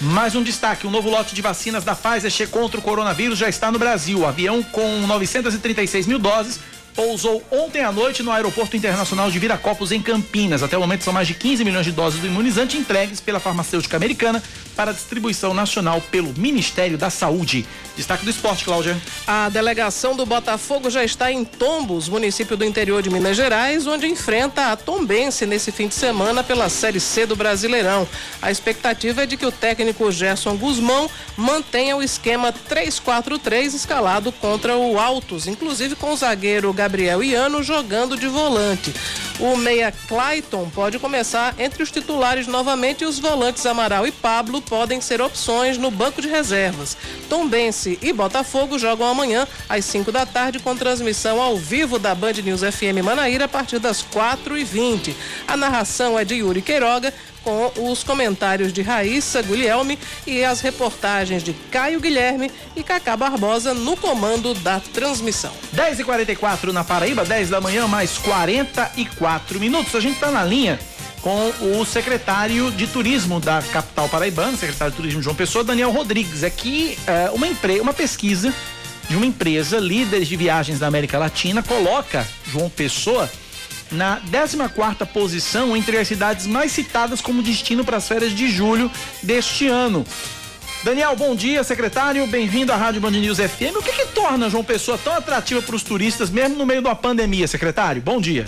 [0.00, 3.70] Mais um destaque: um novo lote de vacinas da Pfizer contra o coronavírus já está
[3.72, 4.20] no Brasil.
[4.20, 6.60] O avião com 936 mil doses
[6.98, 10.64] pousou ontem à noite no Aeroporto Internacional de Viracopos, em Campinas.
[10.64, 13.96] Até o momento são mais de 15 milhões de doses do imunizante entregues pela farmacêutica
[13.96, 14.42] americana
[14.74, 17.64] para distribuição nacional pelo Ministério da Saúde.
[17.96, 18.96] Destaque do esporte, Cláudia.
[19.28, 24.08] A delegação do Botafogo já está em Tombos, município do interior de Minas Gerais, onde
[24.08, 28.08] enfrenta a Tombense nesse fim de semana pela Série C do Brasileirão.
[28.42, 34.76] A expectativa é de que o técnico Gerson Guzmão mantenha o esquema 3-4-3 escalado contra
[34.76, 38.94] o Altos, inclusive com o zagueiro Gabriel Iano jogando de volante.
[39.38, 44.60] O meia Clayton pode começar entre os titulares novamente e os volantes Amaral e Pablo
[44.60, 46.96] podem ser opções no banco de reservas.
[47.28, 52.32] Tombense e Botafogo jogam amanhã às 5 da tarde com transmissão ao vivo da Band
[52.42, 55.14] News FM Manaíra a partir das 4h20.
[55.46, 57.14] A narração é de Yuri Queiroga
[57.48, 63.72] com os comentários de Raíssa Guilherme e as reportagens de Caio Guilherme e Cacá Barbosa
[63.72, 65.50] no comando da transmissão.
[65.74, 69.94] 10h44 na Paraíba, 10 da manhã, mais 44 minutos.
[69.94, 70.78] A gente está na linha
[71.22, 76.42] com o secretário de turismo da capital paraibana, secretário de turismo João Pessoa, Daniel Rodrigues.
[76.54, 78.52] Que é, uma, empre uma pesquisa
[79.08, 83.26] de uma empresa, líderes de viagens da América Latina, coloca João Pessoa
[83.90, 88.90] na 14ª posição entre as cidades mais citadas como destino para as férias de julho
[89.22, 90.04] deste ano.
[90.84, 92.26] Daniel, bom dia, secretário.
[92.26, 93.76] Bem-vindo à Rádio Band News FM.
[93.76, 96.94] O que, que torna João Pessoa tão atrativa para os turistas, mesmo no meio uma
[96.94, 98.00] pandemia, secretário?
[98.00, 98.44] Bom dia.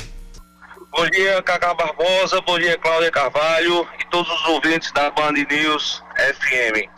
[0.93, 2.41] Bom dia, Cacá Barbosa.
[2.43, 6.89] Bom dia, Cláudia Carvalho e todos os ouvintes da Band News FM.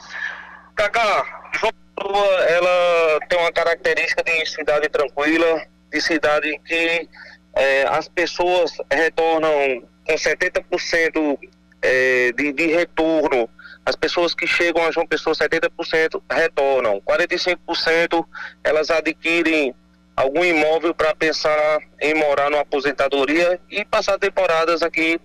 [0.77, 1.24] Cacá,
[1.59, 7.09] João Pessoa, ela tem uma característica de cidade tranquila, de cidade que
[7.57, 11.39] eh, as pessoas retornam com 70%
[11.83, 13.49] eh, de, de retorno
[13.85, 17.01] as pessoas que chegam a João Pessoa, 70% retornam.
[17.01, 18.24] 45%
[18.62, 19.74] elas adquirem
[20.16, 25.20] algum imóvel para pensar em morar numa aposentadoria e passar temporadas aqui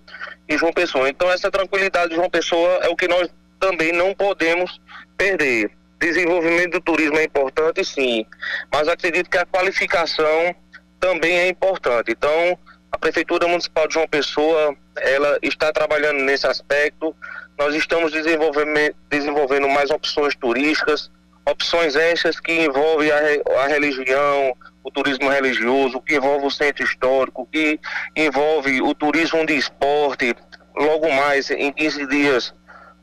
[0.49, 1.09] em João Pessoa.
[1.09, 3.29] Então essa tranquilidade de João Pessoa é o que nós
[3.59, 4.81] também não podemos
[5.17, 5.71] perder.
[5.99, 8.23] Desenvolvimento do turismo é importante, sim,
[8.71, 10.55] mas acredito que a qualificação
[10.99, 12.11] também é importante.
[12.11, 12.57] Então,
[12.91, 17.15] a Prefeitura Municipal de João Pessoa, ela está trabalhando nesse aspecto.
[17.57, 21.11] Nós estamos desenvolvendo, mais opções turísticas,
[21.45, 27.47] opções extras que envolvem a, a religião, o turismo religioso, que envolve o centro histórico,
[27.51, 27.79] que
[28.15, 30.35] envolve o turismo de esporte.
[30.75, 32.53] Logo mais, em 15 dias,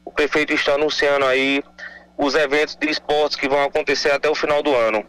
[0.04, 1.62] o prefeito está anunciando aí
[2.16, 5.04] os eventos de esportes que vão acontecer até o final do ano.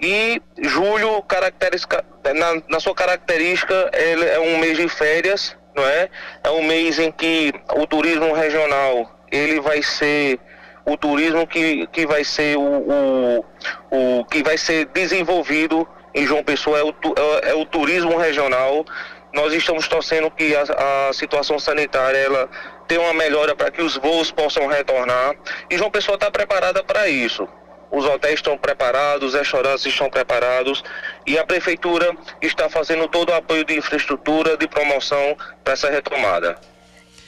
[0.00, 2.02] E julho, característica,
[2.34, 6.08] na, na sua característica, ele é um mês de férias, não é?
[6.42, 10.40] É um mês em que o turismo regional ele vai ser
[10.84, 16.42] o turismo que, que vai ser o, o, o que vai ser desenvolvido em João
[16.42, 18.84] Pessoa é o, é, é o turismo regional.
[19.32, 22.48] Nós estamos torcendo que a, a situação sanitária ela
[22.88, 25.36] tenha uma melhora para que os voos possam retornar.
[25.70, 27.46] E João Pessoa está preparada para isso
[27.90, 30.82] os hotéis estão preparados, os restaurantes estão preparados
[31.26, 36.56] e a prefeitura está fazendo todo o apoio de infraestrutura, de promoção para essa retomada.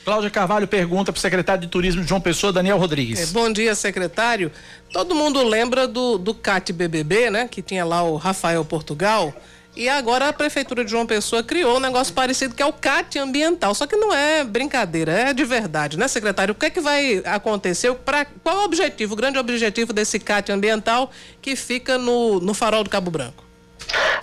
[0.04, 3.30] Cláudia Carvalho pergunta para o secretário de Turismo de João Pessoa, Daniel Rodrigues.
[3.30, 4.50] É, bom dia, secretário.
[4.92, 7.48] Todo mundo lembra do, do CAT BBB, né?
[7.48, 9.32] Que tinha lá o Rafael Portugal.
[9.74, 13.18] E agora a Prefeitura de João Pessoa criou um negócio parecido que é o CAT
[13.18, 13.74] ambiental.
[13.74, 16.52] Só que não é brincadeira, é de verdade, né, secretário?
[16.52, 17.92] O que é que vai acontecer?
[17.94, 22.84] Pra, qual o objetivo, o grande objetivo desse CAT ambiental que fica no, no farol
[22.84, 23.42] do Cabo Branco?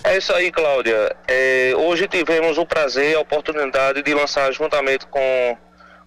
[0.04, 1.16] É isso aí, Cláudia.
[1.26, 5.56] É, hoje tivemos o prazer, a oportunidade de lançar juntamente com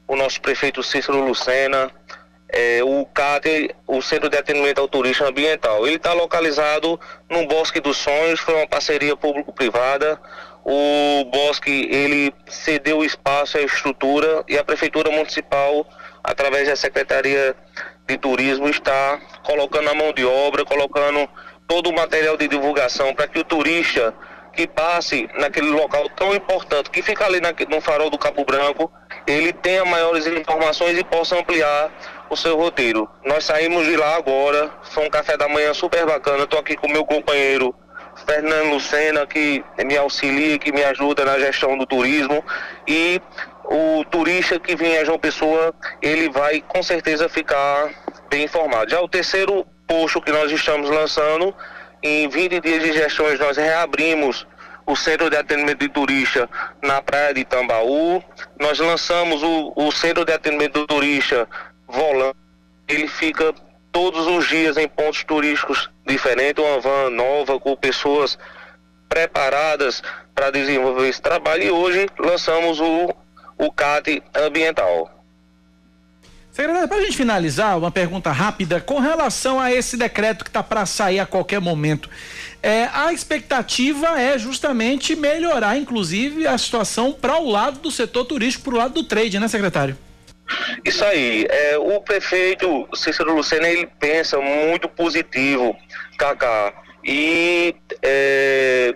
[0.07, 1.91] o nosso prefeito Cícero Lucena,
[2.53, 5.88] é, o CAT, o Centro de Atendimento ao Turismo Ambiental.
[5.88, 10.21] Ele está localizado no Bosque dos Sonhos, foi uma parceria público-privada.
[10.63, 15.85] O bosque ele cedeu espaço, a estrutura e a Prefeitura Municipal,
[16.23, 17.53] através da Secretaria
[18.07, 21.27] de Turismo, está colocando a mão de obra, colocando
[21.67, 24.13] todo o material de divulgação para que o turista
[24.53, 28.91] que passe naquele local tão importante, que fica ali na, no farol do Cabo Branco,
[29.25, 31.91] ele tenha maiores informações e possa ampliar
[32.34, 33.10] o seu roteiro.
[33.23, 36.43] Nós saímos de lá agora, foi um café da manhã super bacana.
[36.43, 37.73] Estou aqui com meu companheiro
[38.26, 42.43] Fernando Lucena, que me auxilia, que me ajuda na gestão do turismo.
[42.88, 43.22] E
[43.65, 47.89] o turista que vem a João Pessoa, ele vai com certeza ficar
[48.30, 48.89] bem informado.
[48.89, 51.53] Já o terceiro posto que nós estamos lançando,
[52.01, 54.45] em 20 dias de gestões, nós reabrimos
[54.85, 56.49] o Centro de Atendimento de Turista
[56.81, 58.22] na Praia de Tambaú.
[58.60, 61.47] Nós lançamos o, o Centro de Atendimento do Turista
[61.94, 62.38] volante,
[62.88, 63.53] ele fica
[63.91, 68.38] todos os dias em pontos turísticos diferentes, uma van nova com pessoas
[69.07, 70.02] preparadas
[70.34, 73.14] para desenvolver esse trabalho e hoje lançamos o,
[73.57, 75.11] o CAT ambiental.
[76.52, 80.61] Secretário, para a gente finalizar, uma pergunta rápida com relação a esse decreto que está
[80.61, 82.10] para sair a qualquer momento.
[82.61, 88.65] É, a expectativa é justamente melhorar, inclusive, a situação para o lado do setor turístico,
[88.65, 89.98] para o lado do trade, né, secretário?
[90.84, 95.76] Isso aí, é, o prefeito Cícero Lucena ele pensa muito positivo,
[96.18, 98.94] Cacá, e é,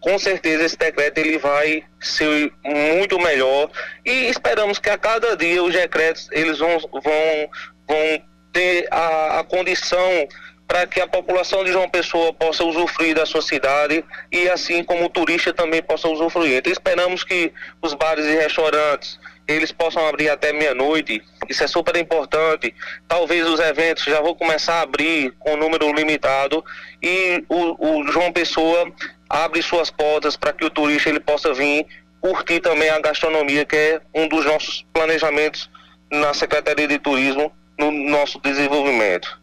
[0.00, 3.70] com certeza esse decreto ele vai ser muito melhor
[4.04, 7.50] e esperamos que a cada dia os decretos eles vão, vão,
[7.86, 10.28] vão ter a, a condição
[10.66, 15.04] para que a população de João Pessoa possa usufruir da sua cidade e assim como
[15.04, 16.56] o turista também possa usufruir.
[16.56, 17.52] Então esperamos que
[17.82, 19.20] os bares e restaurantes
[19.52, 21.22] eles possam abrir até meia-noite.
[21.48, 22.74] Isso é super importante.
[23.06, 26.64] Talvez os eventos já vão começar a abrir com número limitado
[27.02, 28.92] e o, o João Pessoa
[29.28, 31.86] abre suas portas para que o turista ele possa vir
[32.20, 35.68] curtir também a gastronomia, que é um dos nossos planejamentos
[36.10, 39.40] na Secretaria de Turismo no nosso desenvolvimento.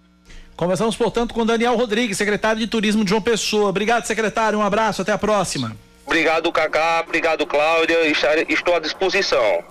[0.56, 3.70] Conversamos, portanto, com Daniel Rodrigues, secretário de Turismo de João Pessoa.
[3.70, 4.60] Obrigado, secretário.
[4.60, 5.76] Um abraço, até a próxima.
[6.10, 7.04] Obrigado, Cacá.
[7.06, 7.96] Obrigado, Cláudia.
[8.50, 9.64] Estou à disposição.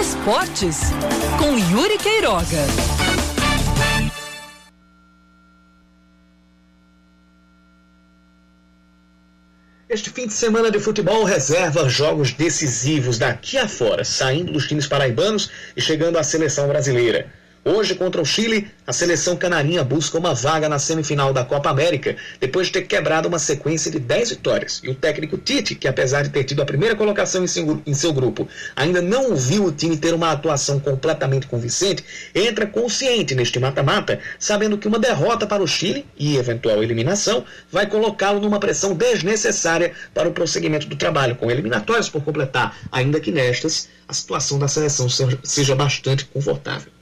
[0.00, 0.78] esportes
[1.38, 2.46] com Yuri Queiroga.
[9.86, 14.86] Este fim de semana de futebol reserva jogos decisivos daqui a fora, saindo dos times
[14.86, 17.30] paraibanos e chegando à seleção brasileira.
[17.68, 22.14] Hoje, contra o Chile, a seleção canarinha busca uma vaga na semifinal da Copa América,
[22.38, 24.80] depois de ter quebrado uma sequência de 10 vitórias.
[24.84, 28.48] E o técnico Tite, que apesar de ter tido a primeira colocação em seu, grupo,
[28.76, 34.78] ainda não viu o time ter uma atuação completamente convincente, entra consciente neste mata-mata, sabendo
[34.78, 40.28] que uma derrota para o Chile e eventual eliminação vai colocá-lo numa pressão desnecessária para
[40.28, 45.08] o prosseguimento do trabalho, com eliminatórias por completar, ainda que nestas a situação da seleção
[45.42, 46.95] seja bastante confortável.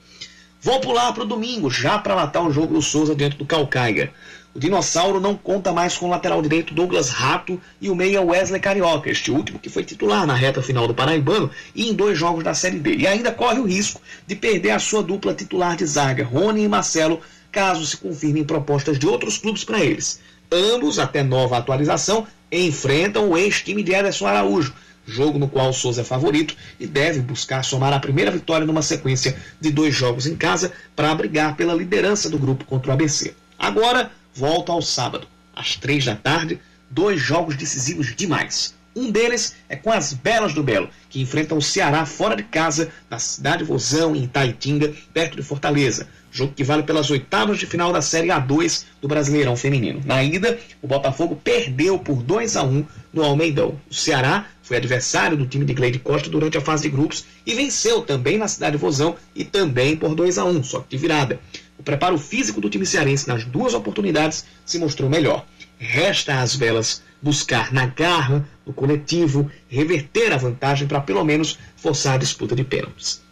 [0.64, 4.10] Vou pular para o domingo, já para matar o jogo do Souza dentro do Calcaia.
[4.54, 8.58] O Dinossauro não conta mais com o lateral direito Douglas Rato e o meia Wesley
[8.58, 12.42] Carioca, este último que foi titular na reta final do Paraibano e em dois jogos
[12.42, 12.96] da Série D.
[12.96, 16.68] E ainda corre o risco de perder a sua dupla titular de zaga, Rony e
[16.68, 17.20] Marcelo,
[17.52, 20.18] caso se confirmem propostas de outros clubes para eles.
[20.50, 24.72] Ambos, até nova atualização, enfrentam o ex-time de Ederson Araújo,
[25.06, 28.82] jogo no qual o Souza é favorito e deve buscar somar a primeira vitória numa
[28.82, 33.34] sequência de dois jogos em casa para brigar pela liderança do grupo contra o ABC.
[33.58, 36.60] Agora, volta ao sábado, às três da tarde,
[36.90, 38.74] dois jogos decisivos demais.
[38.96, 42.90] Um deles é com as Belas do Belo, que enfrentam o Ceará fora de casa,
[43.10, 46.06] na cidade Vozão, em Itaitinga, perto de Fortaleza.
[46.30, 50.00] Jogo que vale pelas oitavas de final da Série A2 do Brasileirão Feminino.
[50.04, 53.80] Na ida, o Botafogo perdeu por 2 a 1 no Almeidão.
[53.90, 57.54] O Ceará foi adversário do time de Gleide Costa durante a fase de grupos e
[57.54, 61.38] venceu também na cidade Vozão e também por 2 a 1 só que de virada.
[61.78, 65.44] O preparo físico do time cearense nas duas oportunidades se mostrou melhor.
[65.78, 72.14] Resta às velas buscar na garra, no coletivo, reverter a vantagem para pelo menos forçar
[72.14, 73.22] a disputa de pênaltis.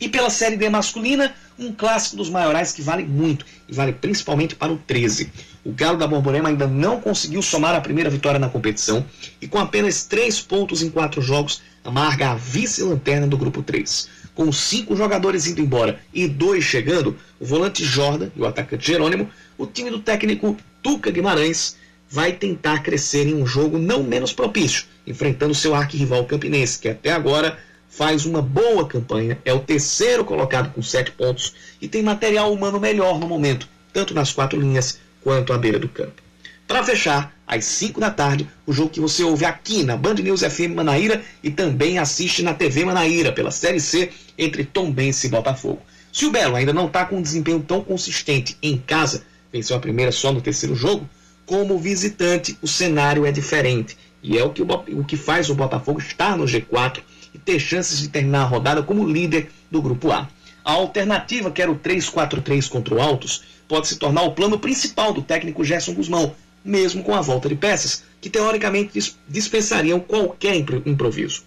[0.00, 4.54] E pela Série D masculina, um clássico dos maiorais que vale muito e vale principalmente
[4.54, 5.30] para o 13.
[5.62, 9.04] O Galo da Borborema ainda não conseguiu somar a primeira vitória na competição
[9.40, 14.08] e com apenas três pontos em quatro jogos, amarga a vice-lanterna do grupo 3.
[14.34, 19.28] Com cinco jogadores indo embora e dois chegando, o volante Jordan e o atacante Jerônimo,
[19.58, 21.76] o time do técnico Tuca Guimarães
[22.08, 27.12] vai tentar crescer em um jogo não menos propício, enfrentando seu arquirrival Campinense, que até
[27.12, 27.58] agora
[27.88, 32.80] faz uma boa campanha, é o terceiro colocado com sete pontos e tem material humano
[32.80, 36.22] melhor no momento, tanto nas quatro linhas quanto à beira do campo.
[36.66, 40.42] Para fechar, às 5 da tarde, o jogo que você ouve aqui na Band News
[40.42, 45.82] FM Manaíra e também assiste na TV Manaíra pela Série C entre Tombense e Botafogo.
[46.12, 49.80] Se o Belo ainda não está com um desempenho tão consistente em casa, venceu a
[49.80, 51.08] primeira só no terceiro jogo,
[51.44, 53.96] como visitante, o cenário é diferente.
[54.22, 54.66] E é o que, o,
[55.00, 57.00] o que faz o Botafogo estar no G4
[57.34, 60.28] e ter chances de terminar a rodada como líder do Grupo A.
[60.64, 65.12] A alternativa, que era o 3-4-3 contra o Altos, pode se tornar o plano principal
[65.12, 66.34] do técnico Gerson Guzmão,
[66.64, 71.44] mesmo com a volta de peças, que teoricamente dispensariam qualquer improviso.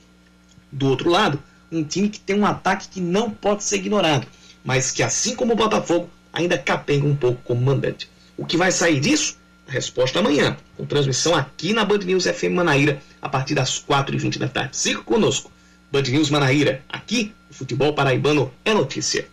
[0.71, 1.37] Do outro lado,
[1.69, 4.25] um time que tem um ataque que não pode ser ignorado,
[4.63, 8.09] mas que, assim como o Botafogo, ainda capenga um pouco como mandante.
[8.37, 9.37] O que vai sair disso?
[9.67, 14.47] Resposta amanhã, com transmissão aqui na Band News FM Manaíra, a partir das 4h20 da
[14.47, 14.77] tarde.
[14.77, 15.51] Siga conosco.
[15.91, 16.81] Band News Manaíra.
[16.87, 19.27] Aqui, o futebol paraibano é notícia.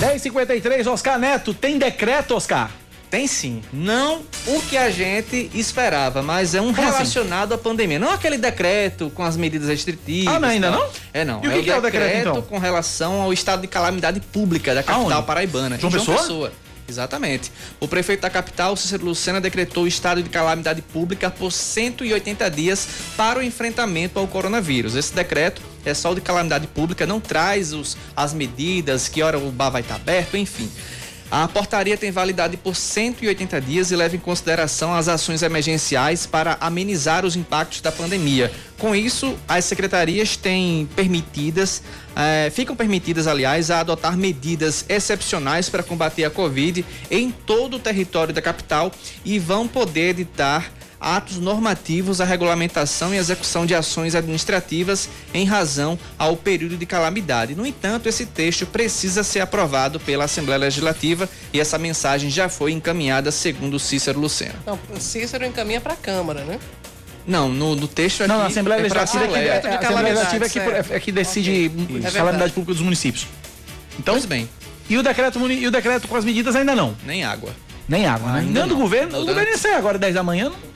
[0.00, 1.54] 10h53, Oscar Neto.
[1.54, 2.70] Tem decreto, Oscar?
[3.10, 3.62] Tem sim.
[3.72, 7.60] Não o que a gente esperava, mas é um Como relacionado assim?
[7.60, 7.98] à pandemia.
[7.98, 10.34] Não aquele decreto com as medidas restritivas.
[10.34, 10.88] Ah, não, ainda não?
[11.12, 11.36] É não.
[11.44, 12.42] E o que é, o, que é o decreto, então?
[12.42, 15.26] com relação ao estado de calamidade pública da capital Aonde?
[15.26, 15.78] paraibana.
[15.78, 16.18] João, João Pessoa?
[16.18, 16.52] Pessoa.
[16.88, 17.52] Exatamente.
[17.80, 22.86] O prefeito da capital, Cícero Lucena, decretou o estado de calamidade pública por 180 dias
[23.16, 24.94] para o enfrentamento ao coronavírus.
[24.96, 29.50] Esse decreto é só de calamidade pública, não traz os, as medidas, que hora o
[29.50, 30.70] bar vai estar aberto, enfim.
[31.30, 36.56] A portaria tem validade por 180 dias e leva em consideração as ações emergenciais para
[36.60, 38.52] amenizar os impactos da pandemia.
[38.78, 41.82] Com isso, as secretarias têm permitidas,
[42.14, 47.80] eh, ficam permitidas, aliás, a adotar medidas excepcionais para combater a Covid em todo o
[47.80, 48.92] território da capital
[49.24, 50.70] e vão poder editar
[51.04, 57.54] atos normativos à regulamentação e execução de ações administrativas em razão ao período de calamidade.
[57.54, 62.72] No entanto, esse texto precisa ser aprovado pela Assembleia Legislativa e essa mensagem já foi
[62.72, 64.54] encaminhada segundo Cícero Lucena.
[64.66, 66.58] Não, Cícero encaminha para a Câmara, né?
[67.26, 70.14] Não, no, no texto aqui Não, a Assembleia é Legislativa é que, é, a Assembleia
[70.14, 71.70] Legislativa é que, é que decide
[72.02, 73.26] É a calamidade pública dos municípios.
[73.98, 74.48] Então, Pois bem,
[74.88, 76.94] e o decreto, muni- e o decreto com as medidas ainda não?
[77.04, 77.50] nem água.
[77.88, 78.38] Nem água, né?
[78.40, 78.80] Ainda Nem do não.
[78.82, 79.16] governo.
[79.16, 80.50] O Não, governo ia sair agora 10 da manhã.
[80.50, 80.73] não-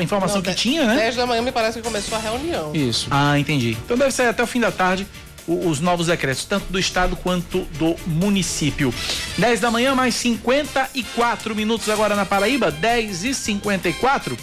[0.00, 0.96] a informação Não, que tinha, né?
[0.96, 2.74] 10 da manhã me parece que começou a reunião.
[2.74, 3.08] Isso.
[3.10, 3.76] Ah, entendi.
[3.84, 5.06] Então deve sair até o fim da tarde
[5.48, 8.92] os novos decretos, tanto do estado quanto do município.
[9.38, 14.36] 10 da manhã, mais 54 minutos agora na Paraíba, 10 e 54.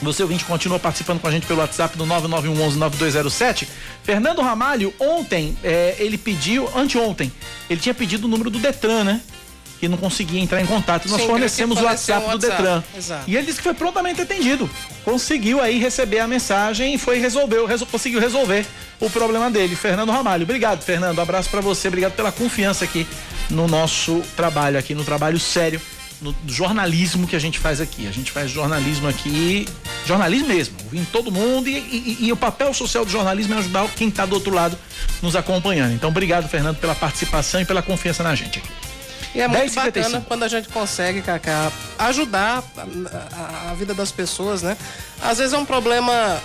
[0.00, 3.66] Você ouvinte continua participando com a gente pelo WhatsApp do 9911-9207.
[4.04, 7.32] Fernando Ramalho, ontem, eh, ele pediu, anteontem,
[7.68, 9.20] ele tinha pedido o número do Detran, né?
[9.80, 11.08] Que não conseguia entrar em contato.
[11.08, 12.56] Nós Sim, fornecemos o WhatsApp do um WhatsApp.
[12.56, 12.82] Detran.
[12.96, 13.24] Exato.
[13.30, 14.68] E ele disse que foi prontamente atendido.
[15.04, 18.66] Conseguiu aí receber a mensagem e foi resolveu, resol- conseguiu resolver
[19.00, 19.76] o problema dele.
[19.76, 20.42] Fernando Ramalho.
[20.42, 21.20] Obrigado, Fernando.
[21.20, 21.86] Abraço pra você.
[21.86, 23.06] Obrigado pela confiança aqui
[23.50, 25.80] no nosso trabalho aqui, no trabalho sério,
[26.20, 28.08] no jornalismo que a gente faz aqui.
[28.08, 29.64] A gente faz jornalismo aqui,
[30.04, 33.86] jornalismo mesmo, ouvindo todo mundo e, e- e o papel social do jornalismo é ajudar
[33.96, 34.76] quem tá do outro lado
[35.22, 35.94] nos acompanhando.
[35.94, 38.68] Então, obrigado, Fernando, pela participação e pela confiança na gente aqui.
[39.34, 39.84] E é muito 10h55.
[40.02, 44.76] bacana quando a gente consegue, Cacá, ajudar a, a- a vida das pessoas, né?
[45.22, 46.40] Às vezes é um problema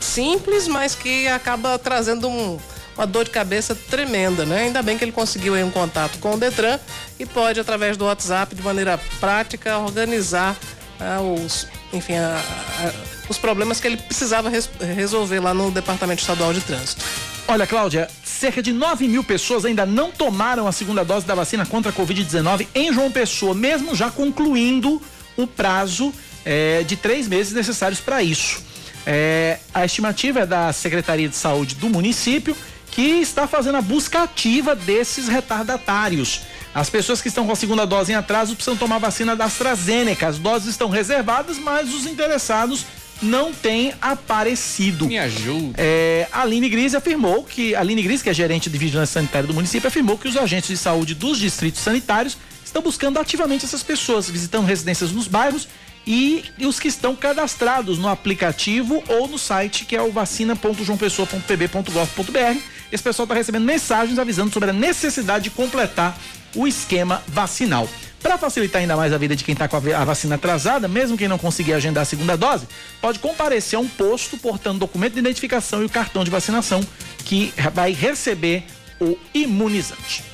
[0.00, 2.58] simples, mas que acaba trazendo um-
[2.96, 4.62] uma dor de cabeça tremenda, né?
[4.62, 6.78] Ainda bem que ele conseguiu aí um contato com o Detran
[7.18, 10.56] e pode, através do WhatsApp, de maneira prática, organizar
[11.00, 12.40] ah, os, enfim, a-
[12.80, 12.92] a-
[13.28, 17.04] os problemas que ele precisava res- resolver lá no Departamento Estadual de Trânsito.
[17.46, 21.64] Olha, Cláudia, cerca de 9 mil pessoas ainda não tomaram a segunda dose da vacina
[21.64, 25.00] contra a Covid-19 em João Pessoa, mesmo já concluindo
[25.36, 26.12] o prazo
[26.44, 28.62] eh, de três meses necessários para isso.
[29.06, 32.56] Eh, a estimativa é da Secretaria de Saúde do município,
[32.90, 36.40] que está fazendo a busca ativa desses retardatários.
[36.74, 40.28] As pessoas que estão com a segunda dose em atraso precisam tomar vacina da AstraZeneca.
[40.28, 42.84] As doses estão reservadas, mas os interessados
[43.20, 45.06] não têm aparecido.
[45.06, 45.74] Me ajuda.
[45.76, 49.46] É, a Aline Gris afirmou que, a Aline Gris, que é gerente de vigilância sanitária
[49.46, 53.82] do município, afirmou que os agentes de saúde dos distritos sanitários estão buscando ativamente essas
[53.82, 55.66] pessoas, visitando residências nos bairros
[56.06, 62.77] e, e os que estão cadastrados no aplicativo ou no site que é o vacina.joaopessoa.pb.gov.br.
[62.90, 66.18] Esse pessoal está recebendo mensagens avisando sobre a necessidade de completar
[66.54, 67.88] o esquema vacinal.
[68.22, 71.28] Para facilitar ainda mais a vida de quem está com a vacina atrasada, mesmo quem
[71.28, 72.66] não conseguir agendar a segunda dose,
[73.00, 76.80] pode comparecer a um posto portando documento de identificação e o cartão de vacinação
[77.24, 78.64] que vai receber
[79.00, 80.24] o imunizante.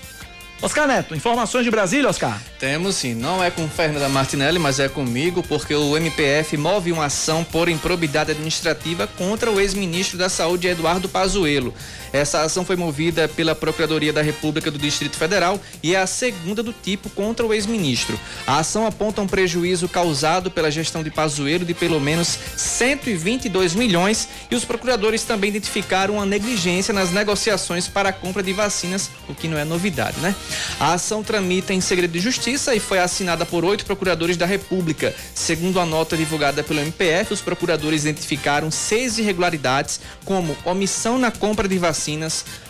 [0.62, 2.40] Oscar Neto, informações de Brasília, Oscar?
[2.58, 7.04] Temos sim, não é com Fernanda Martinelli, mas é comigo, porque o MPF move uma
[7.04, 11.74] ação por improbidade administrativa contra o ex-ministro da Saúde, Eduardo Pazuello.
[12.14, 16.62] Essa ação foi movida pela Procuradoria da República do Distrito Federal e é a segunda
[16.62, 18.16] do tipo contra o ex-ministro.
[18.46, 24.28] A ação aponta um prejuízo causado pela gestão de Pazuello de pelo menos 122 milhões
[24.48, 29.34] e os procuradores também identificaram uma negligência nas negociações para a compra de vacinas, o
[29.34, 30.36] que não é novidade, né?
[30.78, 35.12] A ação tramita em segredo de justiça e foi assinada por oito procuradores da República.
[35.34, 41.66] Segundo a nota divulgada pelo MPF, os procuradores identificaram seis irregularidades, como omissão na compra
[41.66, 42.03] de vacinas,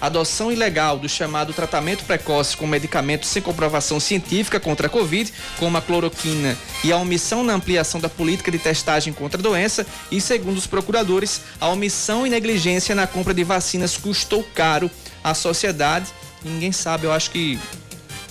[0.01, 5.77] adoção ilegal do chamado tratamento precoce com medicamentos sem comprovação científica contra a Covid, como
[5.77, 10.21] a cloroquina, e a omissão na ampliação da política de testagem contra a doença, e
[10.21, 14.91] segundo os procuradores, a omissão e negligência na compra de vacinas custou caro
[15.23, 16.07] à sociedade.
[16.45, 17.59] Ninguém sabe, eu acho que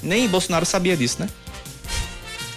[0.01, 1.29] nem Bolsonaro sabia disso, né?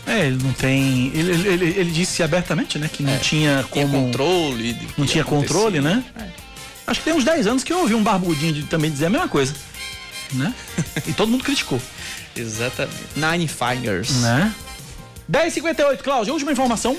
[0.06, 1.10] É, ele não tem.
[1.14, 2.88] Ele, ele, ele- ele disse abertamente, né?
[2.92, 3.88] Que não tinha como.
[3.88, 4.78] Tinha controle.
[4.96, 6.04] Não tinha controle, né?
[6.86, 9.10] Acho que tem uns 10 anos que eu ouvi um barbudinho de- também dizer a
[9.10, 9.54] mesma coisa.
[10.32, 10.52] Né?
[11.06, 11.80] e todo mundo criticou.
[12.34, 12.96] Exatamente.
[13.16, 14.10] Nine Fingers.
[14.22, 14.52] Né?
[15.30, 16.96] 10h58, Cláudio, última informação.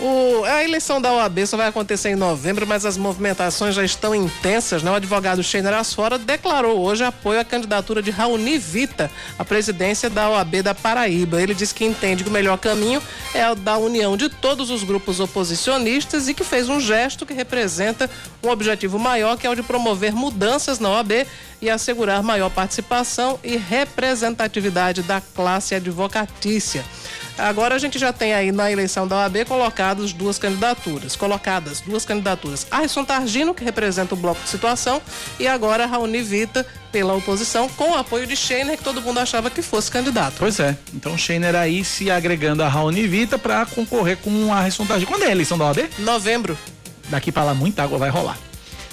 [0.00, 4.14] O- a eleição da OAB só vai acontecer em novembro, mas as movimentações já estão
[4.14, 4.80] intensas.
[4.80, 4.90] Né?
[4.92, 10.30] O advogado Sheiner Asfora declarou hoje apoio à candidatura de Raoni Vita à presidência da
[10.30, 11.42] OAB da Paraíba.
[11.42, 13.02] Ele disse que entende que o melhor caminho
[13.34, 17.34] é o da união de todos os grupos oposicionistas e que fez um gesto que
[17.34, 18.08] representa
[18.40, 21.26] um objetivo maior, que é o de promover mudanças na OAB
[21.60, 26.84] e assegurar maior participação e representatividade da classe advocatícia.
[27.38, 32.04] Agora a gente já tem aí na eleição da OAB colocadas duas candidaturas, colocadas duas
[32.04, 32.66] candidaturas.
[32.70, 35.00] Arisson Targino, que representa o bloco de situação,
[35.38, 39.50] e agora Raoni Vita pela oposição, com o apoio de Scheiner, que todo mundo achava
[39.50, 40.34] que fosse candidato.
[40.38, 40.76] Pois é.
[40.92, 45.06] Então Scheiner aí se agregando a Raoni Vita pra concorrer com a resultagem.
[45.06, 45.88] Quando é a eleição da OAB?
[45.98, 46.58] Novembro.
[47.08, 48.36] Daqui pra lá muita água vai rolar.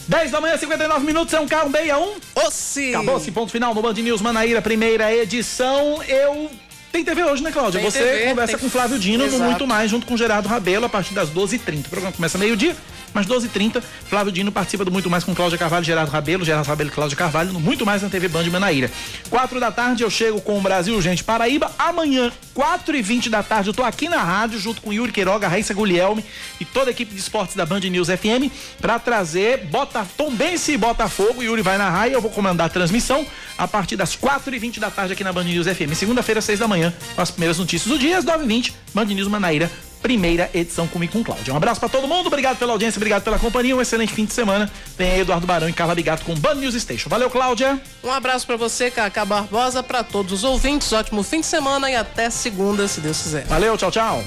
[0.08, 2.16] 10 da manhã, 59 minutos, é um carro 61.
[2.46, 2.90] Ossi!
[2.94, 6.04] Acabou esse ponto final no Band News Manaíra, primeira edição.
[6.04, 6.52] Eu
[6.96, 7.82] Tem TV hoje, né, Cláudia?
[7.82, 9.44] Tem Você TV, conversa tem- com Flávio Dino no Exato.
[9.44, 11.88] Muito Mais, junto com Gerardo Rabelo, a partir das 12h30.
[11.88, 12.74] O programa começa meio-dia,
[13.16, 16.90] mas 12h30, Flávio Dino participa do Muito Mais com Cláudia Carvalho, Gerardo Rabelo, Gerardo Rabelo
[16.90, 18.92] e Cláudia Carvalho, no Muito Mais na TV Band Manaíra.
[19.30, 21.72] 4 da tarde eu chego com o Brasil Gente Paraíba.
[21.80, 26.26] Amanhã, 4h20 da tarde, eu tô aqui na rádio, junto com Yuri Queiroga, Raíssa Guglielmi
[26.60, 28.52] e toda a equipe de esportes da Band News FM,
[28.82, 31.42] para trazer Bota, Tombense e Botafogo.
[31.42, 33.26] Yuri vai narrar e eu vou comandar a transmissão
[33.58, 35.96] a partir das 4h20 da tarde aqui na Band News FM.
[35.96, 39.72] Segunda-feira, 6 da manhã, com as primeiras notícias do dia, às 9h20, Band News Manaíra,
[40.06, 41.52] primeira edição comigo com Cláudia.
[41.52, 44.34] Um abraço para todo mundo, obrigado pela audiência, obrigado pela companhia, um excelente fim de
[44.34, 44.72] semana.
[44.96, 47.10] Tem aí Eduardo Barão e Carla Bigato com Band News Station.
[47.10, 47.82] Valeu, Cláudia.
[48.04, 50.94] Um abraço pra você, Cacá Barbosa, pra todos os ouvintes.
[50.94, 53.46] Ótimo fim de semana e até segunda, se Deus quiser.
[53.48, 54.24] Valeu, tchau, tchau.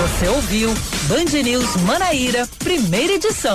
[0.00, 3.48] Você ouviu Band News Manaíra, primeira edição.